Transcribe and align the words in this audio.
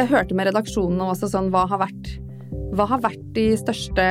jeg 0.00 0.10
hørte 0.10 0.36
med 0.36 0.48
redaksjonen 0.48 1.02
også 1.10 1.28
sånn 1.30 1.52
hva 1.52 1.66
har 1.70 1.82
vært 1.84 2.16
hva 2.70 2.84
har 2.86 3.00
vært 3.02 3.22
de 3.34 3.48
største, 3.58 4.04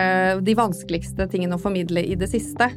de 0.43 0.53
vanskeligste 0.57 1.27
tingene 1.31 1.55
å 1.55 1.61
formidle 1.61 2.01
i 2.03 2.17
det 2.19 2.27
siste? 2.31 2.67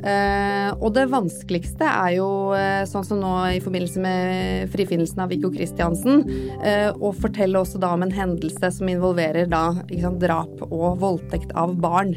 Eh, 0.00 0.70
og 0.72 0.94
det 0.96 1.06
vanskeligste 1.12 1.84
er 1.84 2.14
jo, 2.16 2.28
eh, 2.56 2.84
sånn 2.88 3.04
som 3.04 3.20
nå 3.20 3.34
i 3.52 3.60
forbindelse 3.60 4.00
med 4.00 4.72
frifinnelsen 4.72 5.20
av 5.20 5.28
Viggo 5.28 5.50
Kristiansen, 5.52 6.24
eh, 6.64 6.88
å 6.88 7.12
fortelle 7.12 7.60
også 7.60 7.80
da 7.80 7.92
om 7.92 8.02
en 8.02 8.16
hendelse 8.16 8.72
som 8.78 8.88
involverer 8.88 9.48
da 9.48 9.74
sant, 10.00 10.20
drap 10.20 10.56
og 10.70 11.00
voldtekt 11.04 11.52
av 11.54 11.76
barn. 11.76 12.16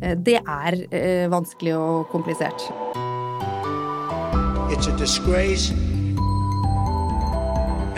Eh, 0.00 0.14
det 0.14 0.38
er 0.46 0.78
eh, 0.92 1.26
vanskelig 1.26 1.74
og 1.74 2.08
komplisert. 2.14 2.70
It's 4.70 4.86
a 4.86 4.96
disgrace 4.96 5.74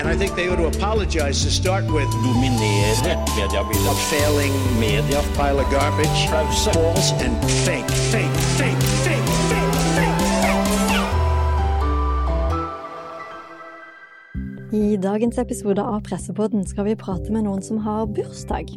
And 0.02 0.10
I 0.10 0.16
think 0.16 0.34
they 0.34 0.48
ought 0.48 0.56
to 0.56 0.66
apologize 0.66 1.44
to 1.44 1.50
start 1.50 1.84
with. 1.84 2.10
Dominere 2.10 2.94
mediebildet. 3.36 3.86
A 3.86 3.94
failing 3.94 4.52
media. 4.80 5.22
Pile 5.36 5.60
of 5.60 5.70
garbage. 5.70 6.26
False 6.64 7.12
and 7.22 7.44
fake, 7.64 7.88
fake, 8.10 8.34
fake, 8.50 8.82
fake, 9.06 9.28
fake, 9.46 9.68
fake. 9.94 10.18
I 14.72 14.96
dagens 14.96 15.38
episode 15.38 15.82
av 15.82 16.00
Pressepodden 16.00 16.66
skal 16.66 16.84
vi 16.84 16.96
prate 16.96 17.32
med 17.32 17.44
noen 17.44 17.62
som 17.62 17.78
har 17.78 18.06
bursdag. 18.06 18.74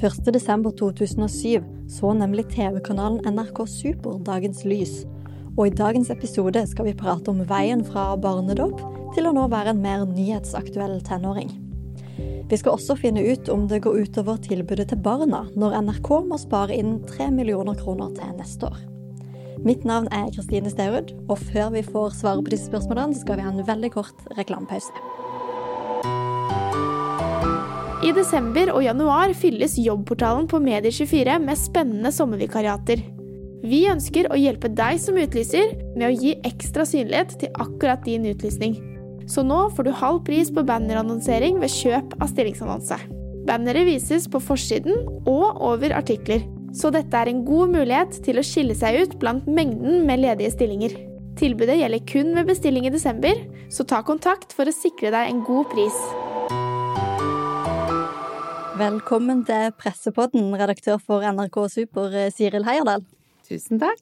1.12.2007 0.00 1.88
så 1.90 2.12
nemlig 2.12 2.48
TV-kanalen 2.48 3.20
NRK 3.34 3.66
Super 3.68 4.16
dagens 4.24 4.64
lys. 4.64 5.04
Og 5.58 5.66
i 5.66 5.76
dagens 5.76 6.10
episode 6.10 6.66
skal 6.66 6.88
vi 6.88 6.96
prate 6.96 7.28
om 7.28 7.44
veien 7.44 7.84
fra 7.84 8.16
barnedåp 8.16 9.01
til 9.14 9.28
å 9.28 9.34
nå 9.36 9.48
være 9.52 9.74
en 9.74 9.82
mer 9.82 10.06
nyhetsaktuell 10.08 11.00
tenåring. 11.06 11.52
Vi 12.50 12.58
skal 12.60 12.76
også 12.76 12.98
finne 13.00 13.22
ut 13.24 13.48
om 13.48 13.64
det 13.68 13.82
går 13.84 14.02
utover 14.04 14.40
tilbudet 14.44 14.90
til 14.90 15.00
barna 15.00 15.46
når 15.56 15.78
NRK 15.86 16.10
må 16.28 16.36
spare 16.40 16.76
inn 16.76 16.98
3 17.08 17.30
millioner 17.32 17.78
kroner 17.78 18.12
til 18.18 18.34
neste 18.36 18.68
år. 18.68 18.80
Mitt 19.62 19.86
navn 19.86 20.08
er 20.10 20.30
Kristine 20.34 20.70
Sterud, 20.72 21.12
og 21.30 21.38
før 21.38 21.70
vi 21.76 21.84
får 21.86 22.16
svaret 22.18 22.42
på 22.44 22.52
disse 22.52 22.66
spørsmålene, 22.66 23.14
skal 23.14 23.38
vi 23.38 23.46
ha 23.46 23.52
en 23.52 23.66
veldig 23.68 23.92
kort 23.94 24.24
reklamepause. 24.36 24.90
I 28.02 28.10
desember 28.10 28.72
og 28.74 28.82
januar 28.82 29.30
fylles 29.38 29.78
jobbportalen 29.78 30.48
på 30.50 30.58
Medier24 30.60 31.38
med 31.44 31.60
spennende 31.60 32.10
sommervikariater. 32.10 33.04
Vi 33.62 33.84
ønsker 33.86 34.26
å 34.26 34.36
hjelpe 34.40 34.72
deg 34.74 34.98
som 34.98 35.20
utlyser 35.22 35.76
med 35.94 36.08
å 36.08 36.14
gi 36.16 36.34
ekstra 36.42 36.82
synlighet 36.88 37.36
til 37.38 37.62
akkurat 37.62 38.02
din 38.02 38.26
utlysning. 38.26 38.74
Så 39.26 39.44
nå 39.46 39.64
får 39.76 39.86
du 39.86 39.92
halv 39.96 40.22
pris 40.26 40.50
på 40.52 40.64
bannerannonsering 40.66 41.60
ved 41.62 41.72
kjøp 41.72 42.16
av 42.20 42.30
stillingsannonse. 42.32 42.98
Banneret 43.46 43.88
vises 43.88 44.28
på 44.30 44.40
forsiden 44.42 45.06
og 45.26 45.62
over 45.62 45.94
artikler, 45.96 46.44
så 46.72 46.92
dette 46.94 47.16
er 47.16 47.28
en 47.28 47.42
god 47.44 47.72
mulighet 47.74 48.20
til 48.24 48.38
å 48.38 48.44
skille 48.46 48.76
seg 48.78 49.02
ut 49.02 49.16
blant 49.20 49.48
mengden 49.50 50.06
med 50.08 50.22
ledige 50.22 50.54
stillinger. 50.54 50.94
Tilbudet 51.40 51.78
gjelder 51.80 52.04
kun 52.08 52.34
ved 52.36 52.48
bestilling 52.48 52.86
i 52.86 52.92
desember, 52.92 53.38
så 53.72 53.86
ta 53.88 54.02
kontakt 54.06 54.52
for 54.56 54.68
å 54.68 54.74
sikre 54.74 55.12
deg 55.14 55.30
en 55.32 55.42
god 55.46 55.68
pris. 55.72 55.98
Velkommen 58.78 59.42
til 59.48 59.72
Pressepodden, 59.76 60.52
redaktør 60.56 61.00
for 61.02 61.24
NRK 61.24 61.58
Super, 61.72 62.16
Siril 62.32 62.64
Heierdal. 62.68 63.04
Tusen 63.48 63.80
takk. 63.82 64.00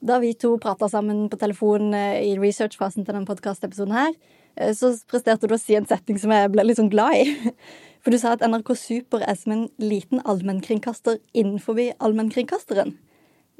Da 0.00 0.16
vi 0.18 0.32
to 0.34 0.54
prata 0.58 0.88
sammen 0.88 1.26
på 1.28 1.36
telefon 1.40 1.92
eh, 1.94 2.22
i 2.30 2.36
researchfasen 2.40 3.04
til 3.04 3.12
denne 3.12 3.28
podkastepisoden 3.28 3.92
her, 3.92 4.14
eh, 4.56 4.72
så 4.76 4.94
presterte 5.10 5.48
du 5.48 5.52
å 5.52 5.60
si 5.60 5.76
en 5.76 5.88
setning 5.88 6.16
som 6.20 6.32
jeg 6.32 6.52
ble 6.54 6.64
litt 6.64 6.80
sånn 6.80 6.92
glad 6.92 7.18
i. 7.20 7.52
For 8.00 8.14
du 8.14 8.16
sa 8.16 8.32
at 8.32 8.44
NRK 8.46 8.72
Super 8.80 9.26
er 9.28 9.36
som 9.36 9.52
en 9.52 9.66
liten 9.76 10.22
allmennkringkaster 10.24 11.18
innenfor 11.36 11.82
allmennkringkasteren. 12.00 12.94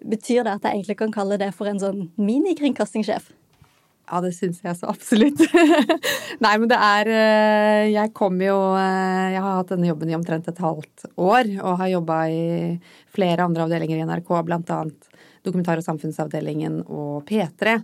Betyr 0.00 0.46
det 0.46 0.54
at 0.54 0.64
jeg 0.64 0.78
egentlig 0.78 0.96
kan 1.02 1.12
kalle 1.12 1.36
det 1.36 1.50
for 1.52 1.68
en 1.68 1.76
sånn 1.76 2.06
minikringkastingssjef? 2.16 3.26
Ja, 4.08 4.22
det 4.24 4.30
syns 4.32 4.62
jeg 4.64 4.78
så 4.78 4.88
absolutt. 4.88 5.44
Nei, 6.44 6.54
men 6.56 6.70
det 6.72 6.78
er 6.80 7.10
eh, 7.12 7.90
Jeg 7.92 8.14
kom 8.16 8.40
jo 8.40 8.56
Jeg 8.80 9.44
har 9.44 9.60
hatt 9.60 9.74
denne 9.74 9.90
jobben 9.90 10.08
i 10.08 10.16
omtrent 10.16 10.48
et 10.48 10.64
halvt 10.64 11.04
år, 11.20 11.52
og 11.60 11.76
har 11.84 11.92
jobba 11.98 12.22
i 12.32 12.42
flere 13.12 13.44
andre 13.44 13.68
avdelinger 13.68 14.00
i 14.00 14.08
NRK, 14.08 14.32
blant 14.48 14.72
annet 14.72 15.09
dokumentar- 15.46 15.80
og 15.80 15.86
samfunnsavdelingen 15.86 16.82
og 16.86 17.24
P3. 17.28 17.78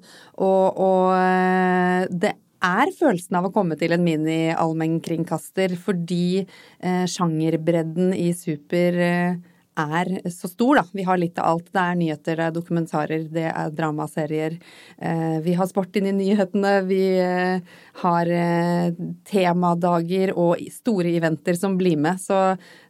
Og, 0.44 0.80
og 0.82 1.14
eh, 1.16 2.06
det 2.10 2.36
er 2.66 2.92
følelsen 2.96 3.38
av 3.38 3.48
å 3.48 3.52
komme 3.54 3.76
til 3.78 3.94
en 3.94 4.04
mini-allmennkringkaster 4.04 5.76
fordi 5.80 6.44
eh, 6.44 7.04
sjangerbredden 7.10 8.14
i 8.16 8.30
Super 8.36 9.02
eh, 9.06 9.36
er 9.76 10.30
så 10.32 10.48
stor, 10.48 10.80
da. 10.80 10.84
Vi 10.92 11.04
har 11.06 11.18
litt 11.20 11.38
av 11.38 11.50
alt. 11.50 11.68
Det 11.72 11.82
er 11.82 11.98
nyheter, 12.00 12.38
det 12.38 12.44
er 12.46 12.54
dokumentarer, 12.54 13.26
det 13.32 13.46
er 13.50 13.72
dramaserier. 13.76 14.56
Eh, 14.98 15.38
vi 15.44 15.54
har 15.58 15.68
sport 15.70 15.96
inn 15.96 16.08
i 16.10 16.14
nyhetene. 16.16 16.72
Vi 16.88 17.02
eh, 17.20 17.74
har 18.02 18.32
eh, 18.32 18.90
temadager 19.28 20.32
og 20.34 20.62
store 20.72 21.12
eventer 21.18 21.58
som 21.58 21.76
blir 21.78 21.98
med. 22.00 22.20
Så, 22.22 22.40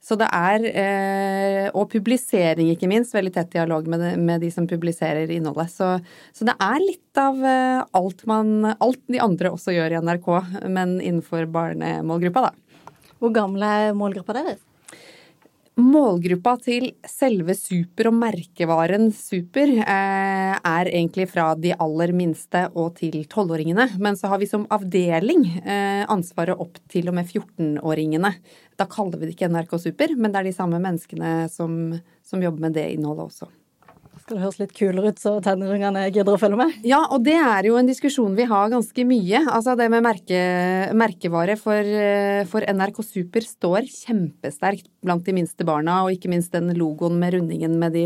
så 0.03 0.19
det 0.19 0.29
er 0.33 1.73
Og 1.77 1.91
publisering, 1.91 2.71
ikke 2.73 2.89
minst. 2.91 3.15
Veldig 3.15 3.33
tett 3.35 3.53
dialog 3.57 3.89
med, 3.91 4.07
med 4.19 4.41
de 4.41 4.51
som 4.55 4.69
publiserer 4.69 5.31
innholdet. 5.31 5.73
Så, 5.73 5.97
så, 6.33 6.47
det 6.47 6.55
er 6.63 6.79
litt 6.83 7.21
av 7.21 7.41
alt 7.97 8.25
man 8.29 8.75
Alt 8.77 9.01
de 9.09 9.21
andre 9.23 9.51
også 9.55 9.75
gjør 9.75 9.95
i 9.95 10.01
NRK, 10.05 10.29
men 10.69 10.99
innenfor 11.01 11.49
barnemålgruppa, 11.51 12.49
da. 12.49 12.95
Hvor 13.21 13.33
gammel 13.33 13.65
er 13.65 13.97
målgruppa 13.97 14.37
deres? 14.37 14.61
Målgruppa 15.77 16.55
til 16.65 16.87
selve 17.05 17.53
Super 17.53 18.09
og 18.09 18.15
merkevaren 18.17 19.11
Super 19.13 19.69
eh, 19.77 20.55
er 20.57 20.89
egentlig 20.89 21.27
fra 21.29 21.51
de 21.61 21.75
aller 21.77 22.15
minste 22.17 22.63
og 22.73 22.95
til 23.03 23.19
tolvåringene. 23.29 23.91
Men 24.01 24.17
så 24.17 24.31
har 24.33 24.41
vi 24.41 24.49
som 24.49 24.65
avdeling 24.73 25.45
eh, 25.61 26.07
ansvaret 26.09 26.57
opp 26.57 26.81
til 26.89 27.13
og 27.13 27.19
med 27.19 27.29
14-åringene. 27.29 28.33
Da 28.81 28.89
kaller 28.89 29.21
vi 29.21 29.29
det 29.29 29.37
ikke 29.37 29.53
NRK 29.53 29.77
Super, 29.85 30.17
men 30.17 30.33
det 30.33 30.41
er 30.41 30.49
de 30.49 30.57
samme 30.57 30.81
menneskene 30.81 31.37
som, 31.53 31.93
som 32.25 32.49
jobber 32.49 32.71
med 32.71 32.79
det 32.81 32.89
innholdet 32.97 33.29
også 33.29 33.53
skal 34.27 34.41
det 34.41 34.43
høres 34.43 34.57
litt 34.59 34.73
kulere 34.75 35.11
ut, 35.13 35.21
så 35.23 35.37
tenåringene 35.39 36.09
gidder 36.11 36.35
å 36.35 36.41
følge 36.43 36.59
med? 36.59 36.73
Ja, 36.83 36.99
og 37.15 37.23
det 37.23 37.37
er 37.39 37.69
jo 37.69 37.77
en 37.79 37.87
diskusjon 37.87 38.35
vi 38.35 38.49
har 38.51 38.73
ganske 38.73 39.05
mye. 39.07 39.45
Altså 39.45 39.77
det 39.79 39.87
med 39.93 40.03
merke, 40.03 40.41
merkevare 40.99 41.55
for, 41.61 41.93
for, 42.51 42.67
NRK 42.67 42.99
Super 43.07 43.47
står 43.47 43.87
kjempesterkt 43.87 44.91
blant 45.07 45.23
de 45.23 45.37
minste 45.37 45.69
barna, 45.69 46.01
og 46.03 46.17
ikke 46.17 46.33
minst 46.33 46.51
den 46.57 46.75
logoen 46.75 47.21
med 47.23 47.37
rundingen 47.37 47.79
med 47.79 47.95
de, 47.95 48.05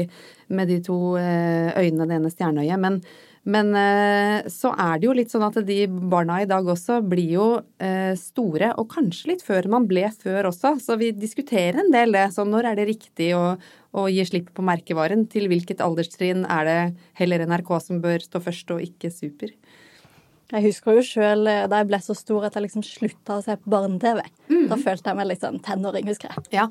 med 0.53 0.69
de 0.69 0.76
to 0.84 1.16
eh, 1.16 1.72
øynene, 1.80 2.10
det 2.10 2.20
ene 2.20 2.36
stjerneøyet. 2.36 2.84
Men 2.84 3.00
men 3.48 3.70
eh, 3.72 4.48
så 4.53 4.75
er 4.76 4.98
det 5.00 5.06
jo 5.06 5.14
litt 5.16 5.30
sånn 5.32 5.47
at 5.47 5.56
de 5.64 5.78
barna 5.88 6.42
i 6.42 6.48
dag 6.48 6.66
også 6.69 6.98
blir 7.09 7.30
jo 7.38 7.47
eh, 7.80 8.12
store, 8.20 8.75
og 8.76 8.91
kanskje 8.92 9.30
litt 9.32 9.44
før 9.47 9.69
man 9.72 9.86
ble 9.88 10.04
før 10.12 10.50
også. 10.50 10.75
Så 10.82 10.98
vi 11.00 11.09
diskuterer 11.16 11.80
en 11.80 11.88
del 11.94 12.12
det. 12.12 12.26
Så 12.36 12.44
når 12.44 12.69
er 12.69 12.80
det 12.80 12.91
riktig 12.91 13.30
å, 13.38 13.54
å 13.96 14.06
gi 14.12 14.24
slipp 14.28 14.50
på 14.56 14.64
merkevaren? 14.66 15.26
Til 15.30 15.48
hvilket 15.50 15.82
alderstrinn 15.84 16.44
er 16.46 16.68
det 16.68 16.80
heller 17.20 17.46
NRK 17.48 17.72
som 17.82 18.02
bør 18.02 18.22
stå 18.24 18.42
først, 18.44 18.74
og 18.76 18.84
ikke 18.84 19.12
Super? 19.14 19.54
Jeg 20.50 20.66
husker 20.66 20.96
jo 20.98 21.02
sjøl 21.06 21.46
eh, 21.46 21.66
da 21.70 21.78
jeg 21.78 21.90
ble 21.92 22.00
så 22.02 22.14
stor 22.18 22.48
at 22.48 22.56
jeg 22.56 22.64
liksom 22.64 22.82
slutta 22.82 23.36
å 23.38 23.44
se 23.44 23.54
på 23.54 23.70
barne-TV. 23.70 24.24
Mm. 24.50 24.66
Da 24.72 24.78
følte 24.80 25.12
jeg 25.12 25.18
meg 25.20 25.28
litt 25.30 25.44
sånn 25.44 25.60
tenåring, 25.62 26.10
husker 26.10 26.32
jeg. 26.32 26.48
Ja, 26.58 26.70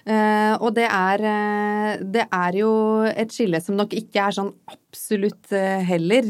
Uh, 0.00 0.56
og 0.64 0.72
det 0.78 0.86
er, 0.88 1.20
uh, 1.20 2.00
det 2.00 2.22
er 2.32 2.56
jo 2.56 2.70
et 3.04 3.34
skille 3.34 3.60
som 3.60 3.76
nok 3.76 3.92
ikke 3.98 4.22
er 4.24 4.36
sånn 4.36 4.48
absolutt 4.72 5.52
uh, 5.52 5.82
heller. 5.84 6.24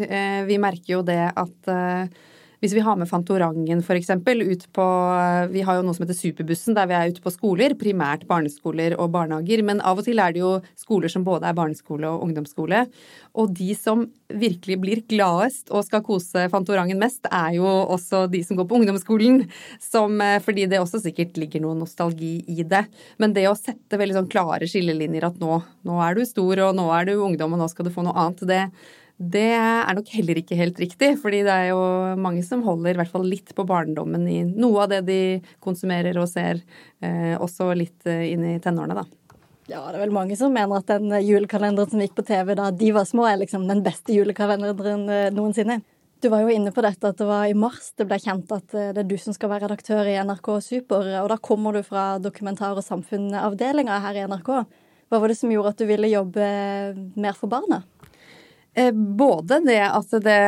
vi 0.48 0.56
merker 0.58 0.96
jo 0.96 1.02
det 1.06 1.22
at 1.30 1.70
hvis 2.60 2.74
vi 2.76 2.82
har 2.84 2.96
med 3.00 3.08
Fantorangen 3.08 3.80
f.eks. 3.80 4.10
ut 4.12 4.64
på 4.76 4.86
Vi 5.50 5.62
har 5.64 5.78
jo 5.78 5.84
noe 5.84 5.96
som 5.96 6.04
heter 6.04 6.18
Superbussen, 6.18 6.76
der 6.76 6.90
vi 6.90 6.96
er 6.96 7.12
ute 7.14 7.22
på 7.24 7.32
skoler. 7.32 7.72
Primært 7.80 8.26
barneskoler 8.28 8.98
og 9.00 9.08
barnehager. 9.14 9.62
Men 9.64 9.80
av 9.80 10.02
og 10.02 10.04
til 10.04 10.20
er 10.20 10.34
det 10.36 10.42
jo 10.42 10.52
skoler 10.76 11.08
som 11.08 11.24
både 11.24 11.48
er 11.48 11.56
barneskole 11.56 12.10
og 12.10 12.26
ungdomsskole. 12.28 12.84
Og 13.40 13.56
de 13.56 13.70
som 13.78 14.04
virkelig 14.28 14.76
blir 14.82 15.02
gladest 15.08 15.72
og 15.72 15.86
skal 15.88 16.04
kose 16.04 16.50
Fantorangen 16.52 17.00
mest, 17.00 17.24
er 17.32 17.56
jo 17.56 17.64
også 17.64 18.26
de 18.30 18.44
som 18.44 18.60
går 18.60 18.68
på 18.68 18.82
ungdomsskolen. 18.82 19.46
Som, 19.80 20.20
eh, 20.20 20.38
fordi 20.44 20.68
det 20.68 20.84
også 20.84 21.00
sikkert 21.00 21.40
ligger 21.40 21.64
noe 21.64 21.80
nostalgi 21.80 22.44
i 22.44 22.62
det. 22.62 22.84
Men 23.16 23.32
det 23.32 23.48
å 23.48 23.56
sette 23.56 23.96
veldig 23.96 24.20
sånn 24.20 24.32
klare 24.32 24.68
skillelinjer 24.68 25.30
at 25.32 25.40
nå, 25.40 25.62
nå 25.88 26.00
er 26.04 26.14
du 26.14 26.26
stor, 26.28 26.66
og 26.68 26.76
nå 26.76 26.90
er 26.92 27.08
du 27.08 27.16
ungdom, 27.24 27.56
og 27.56 27.64
nå 27.64 27.72
skal 27.72 27.88
du 27.88 27.94
få 27.94 28.04
noe 28.04 28.18
annet, 28.20 28.44
det 28.50 28.64
det 29.20 29.50
er 29.52 29.92
nok 29.92 30.08
heller 30.14 30.38
ikke 30.40 30.56
helt 30.56 30.78
riktig, 30.80 31.10
fordi 31.20 31.42
det 31.44 31.52
er 31.52 31.66
jo 31.74 31.80
mange 32.16 32.40
som 32.46 32.62
holder 32.64 32.94
i 32.94 33.00
hvert 33.02 33.12
fall 33.12 33.26
litt 33.28 33.52
på 33.52 33.66
barndommen 33.68 34.24
i 34.24 34.38
noe 34.48 34.86
av 34.86 34.94
det 34.94 35.02
de 35.10 35.20
konsumerer 35.60 36.16
og 36.16 36.28
ser, 36.30 36.62
eh, 37.04 37.34
også 37.36 37.68
litt 37.76 38.08
eh, 38.08 38.30
inn 38.32 38.46
i 38.48 38.54
tenårene, 38.64 38.96
da. 38.96 39.36
Ja, 39.68 39.82
det 39.90 40.00
er 40.00 40.06
vel 40.06 40.16
mange 40.16 40.38
som 40.40 40.56
mener 40.56 40.80
at 40.80 40.88
den 40.88 41.12
julekalenderen 41.20 41.92
som 41.92 42.00
gikk 42.00 42.16
på 42.16 42.24
TV 42.32 42.56
da 42.56 42.70
de 42.72 42.90
var 42.96 43.04
små, 43.04 43.28
er 43.28 43.42
liksom 43.42 43.68
den 43.68 43.84
beste 43.84 44.16
julekalenderen 44.16 45.04
eh, 45.12 45.28
noensinne. 45.36 45.82
Du 46.24 46.30
var 46.32 46.40
jo 46.40 46.56
inne 46.56 46.72
på 46.72 46.80
dette 46.84 47.12
at 47.12 47.20
det 47.20 47.28
var 47.28 47.44
i 47.48 47.56
mars 47.56 47.92
det 48.00 48.08
ble 48.08 48.16
kjent 48.20 48.48
at 48.56 48.72
det 48.72 49.04
er 49.04 49.08
du 49.08 49.16
som 49.20 49.36
skal 49.36 49.52
være 49.52 49.68
redaktør 49.68 50.08
i 50.08 50.18
NRK 50.20 50.50
Super. 50.64 51.06
Og 51.22 51.30
da 51.32 51.38
kommer 51.40 51.76
du 51.76 51.84
fra 51.84 52.18
dokumentar- 52.20 52.76
og 52.76 52.84
samfunnsavdelinga 52.84 54.00
her 54.04 54.18
i 54.18 54.26
NRK. 54.28 54.50
Hva 55.08 55.20
var 55.20 55.32
det 55.32 55.38
som 55.40 55.52
gjorde 55.52 55.72
at 55.72 55.80
du 55.80 55.88
ville 55.88 56.12
jobbe 56.12 56.50
mer 57.16 57.36
for 57.38 57.48
barna? 57.52 57.80
Eh, 58.80 58.92
både 58.94 59.60
det 59.66 59.80
at 59.84 60.12
det 60.24 60.40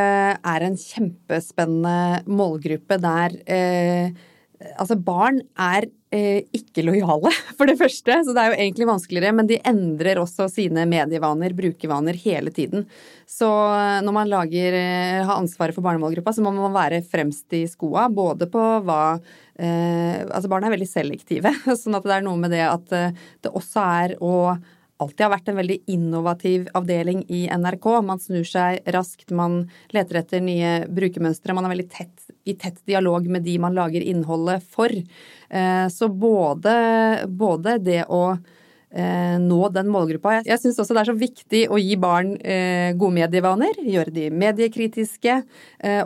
er 0.54 0.66
en 0.66 0.76
kjempespennende 0.78 2.22
målgruppe 2.30 3.00
der 3.02 3.40
eh, 3.50 4.28
Altså, 4.78 4.94
barn 4.94 5.40
er 5.58 5.88
eh, 6.14 6.44
ikke 6.54 6.84
lojale, 6.86 7.32
for 7.58 7.66
det 7.66 7.74
første, 7.80 8.14
så 8.22 8.30
det 8.30 8.42
er 8.42 8.52
jo 8.52 8.58
egentlig 8.62 8.86
vanskeligere. 8.86 9.34
Men 9.34 9.48
de 9.50 9.56
endrer 9.66 10.20
også 10.22 10.46
sine 10.52 10.84
medievaner, 10.86 11.50
brukervaner, 11.58 12.14
hele 12.22 12.52
tiden. 12.54 12.84
Så 13.26 13.48
eh, 13.48 13.96
når 14.06 14.14
man 14.14 14.30
lager, 14.30 14.76
eh, 14.78 15.18
har 15.18 15.34
ansvaret 15.34 15.74
for 15.74 15.82
barnemålgruppa, 15.82 16.36
så 16.36 16.44
må 16.46 16.52
man 16.54 16.76
være 16.76 17.02
fremst 17.02 17.58
i 17.58 17.64
skoa. 17.70 18.06
Både 18.14 18.46
på 18.52 18.62
hva 18.86 19.00
eh, 19.16 20.22
Altså, 20.28 20.46
barn 20.52 20.68
er 20.68 20.76
veldig 20.76 20.90
selektive, 20.92 21.50
sånn 21.82 21.98
at 21.98 22.06
det 22.06 22.20
er 22.20 22.28
noe 22.28 22.38
med 22.38 22.54
det 22.54 22.62
at 22.68 22.86
det 22.94 23.50
også 23.50 23.88
er 24.04 24.16
å 24.22 24.36
alltid 25.00 25.24
har 25.24 25.32
vært 25.32 25.50
en 25.50 25.58
veldig 25.58 25.78
innovativ 25.92 26.68
avdeling 26.78 27.24
i 27.32 27.44
NRK. 27.50 27.88
Man 28.06 28.22
snur 28.22 28.46
seg 28.46 28.82
raskt, 28.94 29.32
man 29.34 29.64
leter 29.94 30.20
etter 30.22 30.42
nye 30.44 30.72
brukermønstre. 30.90 31.54
Man 31.56 31.66
er 31.66 31.74
veldig 31.74 31.90
tett, 31.92 32.26
i 32.44 32.54
tett 32.58 32.80
dialog 32.88 33.26
med 33.30 33.46
de 33.46 33.58
man 33.62 33.76
lager 33.76 34.04
innholdet 34.04 34.64
for. 34.74 34.92
Eh, 34.92 35.86
så 35.92 36.08
både, 36.08 36.74
både 37.26 37.76
det 37.82 38.02
å 38.08 38.22
eh, 38.32 39.38
nå 39.42 39.60
den 39.74 39.90
målgruppa. 39.92 40.40
Jeg 40.46 40.60
syns 40.62 40.80
også 40.82 40.96
det 40.96 41.04
er 41.04 41.12
så 41.12 41.18
viktig 41.18 41.62
å 41.72 41.80
gi 41.82 41.96
barn 42.00 42.36
eh, 42.38 42.92
gode 42.94 43.18
medievaner, 43.22 43.82
gjøre 43.82 44.14
de 44.14 44.28
mediekritiske, 44.30 45.40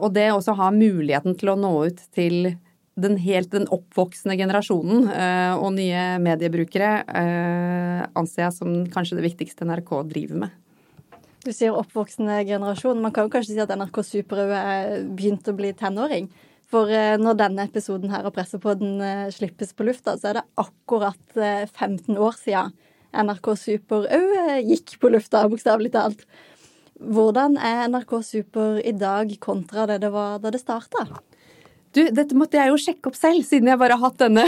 og 0.01 0.09
det 0.15 0.31
også 0.33 0.57
ha 0.57 0.71
muligheten 0.73 1.37
til 1.37 1.53
å 1.53 1.59
nå 1.61 1.73
ut 1.91 2.01
til 2.17 2.55
den 2.97 3.19
helt 3.21 3.51
den 3.53 3.67
oppvoksende 3.73 4.39
generasjonen 4.41 5.09
uh, 5.11 5.55
og 5.61 5.75
nye 5.77 6.17
mediebrukere 6.23 6.93
uh, 7.05 8.07
anser 8.17 8.47
jeg 8.47 8.57
som 8.57 8.73
kanskje 8.93 9.19
det 9.19 9.27
viktigste 9.27 9.69
NRK 9.69 9.93
driver 10.09 10.47
med. 10.47 10.55
Du 11.45 11.53
sier 11.55 11.77
oppvoksende 11.77 12.41
generasjon. 12.49 13.03
Man 13.03 13.13
kan 13.15 13.29
jo 13.29 13.35
kanskje 13.37 13.55
si 13.55 13.63
at 13.63 13.75
NRK 13.77 14.01
Super 14.03 14.43
er 14.49 14.97
begynt 15.05 15.47
å 15.47 15.55
bli 15.57 15.75
tenåring. 15.77 16.31
For 16.73 16.89
uh, 16.91 17.21
når 17.21 17.39
denne 17.45 17.69
episoden 17.69 18.11
her 18.15 18.27
av 18.27 18.35
Pressepodden 18.35 18.99
slippes 19.35 19.77
på 19.77 19.87
lufta, 19.87 20.17
så 20.17 20.33
er 20.33 20.41
det 20.41 20.49
akkurat 20.59 21.37
15 21.37 22.17
år 22.17 22.41
siden 22.41 22.75
NRK 23.17 23.53
Super 23.61 24.09
òg 24.13 24.67
gikk 24.67 24.97
på 25.01 25.13
lufta, 25.13 25.45
bokstavelig 25.53 25.93
talt. 25.95 26.27
Hvordan 26.97 27.61
er 27.61 27.87
NRK 27.93 28.19
Super 28.25 28.81
i 28.81 28.97
dag 28.97 29.31
kontra 29.45 29.85
det 29.93 30.01
det 30.05 30.11
var 30.17 30.41
da 30.41 30.53
det 30.53 30.65
starta? 30.65 31.05
Du, 31.97 32.03
dette 32.13 32.37
måtte 32.37 32.59
jeg 32.59 32.69
jo 32.69 32.77
sjekke 32.81 33.09
opp 33.09 33.17
selv, 33.17 33.41
siden 33.47 33.71
jeg 33.71 33.81
bare 33.81 33.97
har 33.97 34.11
hatt 34.11 34.21
denne 34.21 34.45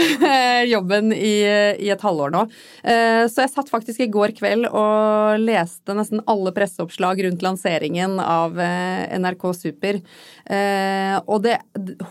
jobben 0.73 1.13
i, 1.15 1.33
i, 1.81 1.89
et 1.89 2.03
halvår 2.05 2.33
nå. 2.35 2.43
Eh, 2.83 3.23
så 3.31 3.41
jeg 3.41 3.53
satt 3.55 3.71
faktisk 3.71 4.03
i 4.05 4.09
går 4.11 4.35
kveld 4.37 4.67
og 4.69 5.41
leste 5.41 5.95
nesten 5.97 6.21
alle 6.29 6.53
presseoppslag 6.53 7.23
rundt 7.25 7.45
lanseringen 7.45 8.19
av 8.21 8.59
eh, 8.61 9.17
NRK 9.17 9.47
Super. 9.57 9.97
Eh, 10.45 11.15
og 11.25 11.41
det, 11.47 11.57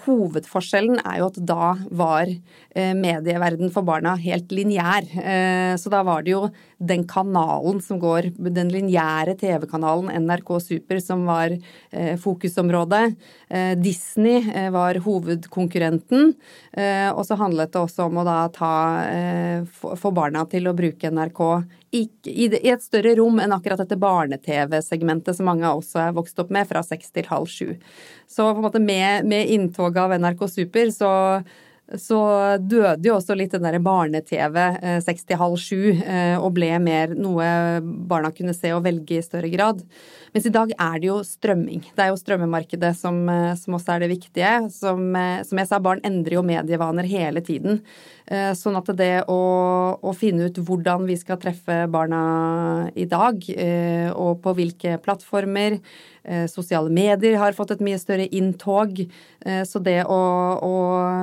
hovedforskjellen 0.08 1.04
er 1.04 1.20
jo 1.22 1.30
at 1.30 1.38
da 1.46 1.74
var 1.90 2.34
medieverden 2.78 3.72
for 3.74 3.82
barna 3.82 4.12
helt 4.20 4.52
lineær. 4.54 5.06
Så 5.80 5.90
da 5.90 6.04
var 6.06 6.22
det 6.22 6.30
jo 6.30 6.44
den 6.78 7.06
kanalen 7.10 7.80
som 7.82 7.98
går, 8.02 8.30
den 8.54 8.70
lineære 8.72 9.34
TV-kanalen 9.40 10.12
NRK 10.24 10.52
Super, 10.62 11.00
som 11.02 11.24
var 11.26 11.56
fokusområdet. 12.22 13.16
Disney 13.82 14.44
var 14.70 15.00
hovedkonkurrenten. 15.02 16.34
Eh, 16.72 17.10
og 17.10 17.24
så 17.26 17.36
handlet 17.38 17.72
det 17.72 17.80
også 17.80 18.06
om 18.06 18.20
å 18.20 18.26
da 18.26 18.38
ta 18.54 18.72
eh, 19.08 19.64
Få 19.98 20.10
barna 20.14 20.44
til 20.50 20.68
å 20.68 20.74
bruke 20.76 21.10
NRK 21.10 21.40
i 21.96 22.04
et 22.68 22.82
større 22.84 23.14
rom 23.16 23.38
enn 23.40 23.54
akkurat 23.54 23.80
dette 23.80 23.96
barne-TV-segmentet 24.00 25.38
som 25.38 25.48
mange 25.48 25.64
av 25.64 25.80
oss 25.80 25.94
er 25.96 26.12
vokst 26.16 26.38
opp 26.42 26.52
med, 26.52 26.68
fra 26.68 26.82
seks 26.84 27.14
til 27.14 27.28
halv 27.30 27.48
sju. 27.48 27.72
Så 28.28 28.50
på 28.50 28.60
en 28.60 28.66
måte 28.66 28.82
med, 28.82 29.24
med 29.28 29.48
inntoget 29.54 30.02
av 30.04 30.14
NRK 30.20 30.44
Super 30.52 30.92
så 30.92 31.12
så 31.96 32.20
døde 32.60 33.08
jo 33.08 33.16
også 33.16 33.36
litt 33.38 33.54
den 33.56 33.64
derre 33.64 33.80
barne-TV 33.80 34.58
eh, 34.58 34.98
seks 35.04 35.24
til 35.24 35.40
halv 35.40 35.56
sju 35.60 35.80
og 36.38 36.50
ble 36.56 36.70
mer 36.82 37.14
noe 37.16 37.46
barna 37.80 38.30
kunne 38.34 38.54
se 38.56 38.74
og 38.76 38.84
velge 38.84 39.18
i 39.18 39.24
større 39.24 39.48
grad. 39.52 39.80
Mens 40.34 40.46
i 40.46 40.52
dag 40.52 40.72
er 40.74 41.00
det 41.00 41.08
jo 41.08 41.16
strømming. 41.24 41.82
Det 41.96 42.04
er 42.04 42.10
jo 42.12 42.20
strømmemarkedet 42.20 42.92
som, 42.96 43.20
eh, 43.32 43.54
som 43.56 43.76
også 43.78 43.94
er 43.94 44.04
det 44.04 44.10
viktige. 44.12 44.52
Som, 44.72 45.16
eh, 45.16 45.42
som, 45.42 45.58
jeg 45.58 45.68
sa, 45.68 45.78
barn 45.78 46.02
endrer 46.04 46.36
jo 46.36 46.42
medievaner 46.42 47.08
hele 47.08 47.40
tiden. 47.40 47.80
Eh, 48.26 48.52
sånn 48.52 48.76
at 48.76 48.90
det 48.96 49.24
å, 49.28 49.40
å, 49.98 50.14
finne 50.14 50.48
ut 50.48 50.58
hvordan 50.58 51.06
vi 51.08 51.16
skal 51.16 51.40
treffe 51.40 51.86
barna 51.88 52.90
i 52.94 53.06
dag, 53.08 53.40
og 54.14 54.40
på 54.42 54.54
hvilke 54.58 54.98
plattformer 55.00 55.78
Sosiale 56.50 56.92
medier 56.92 57.38
har 57.40 57.56
fått 57.56 57.72
et 57.76 57.82
mye 57.84 57.98
større 58.00 58.26
inntog. 58.36 59.00
Så 59.38 59.80
det 59.80 60.02
å, 60.04 60.18
å 60.60 60.72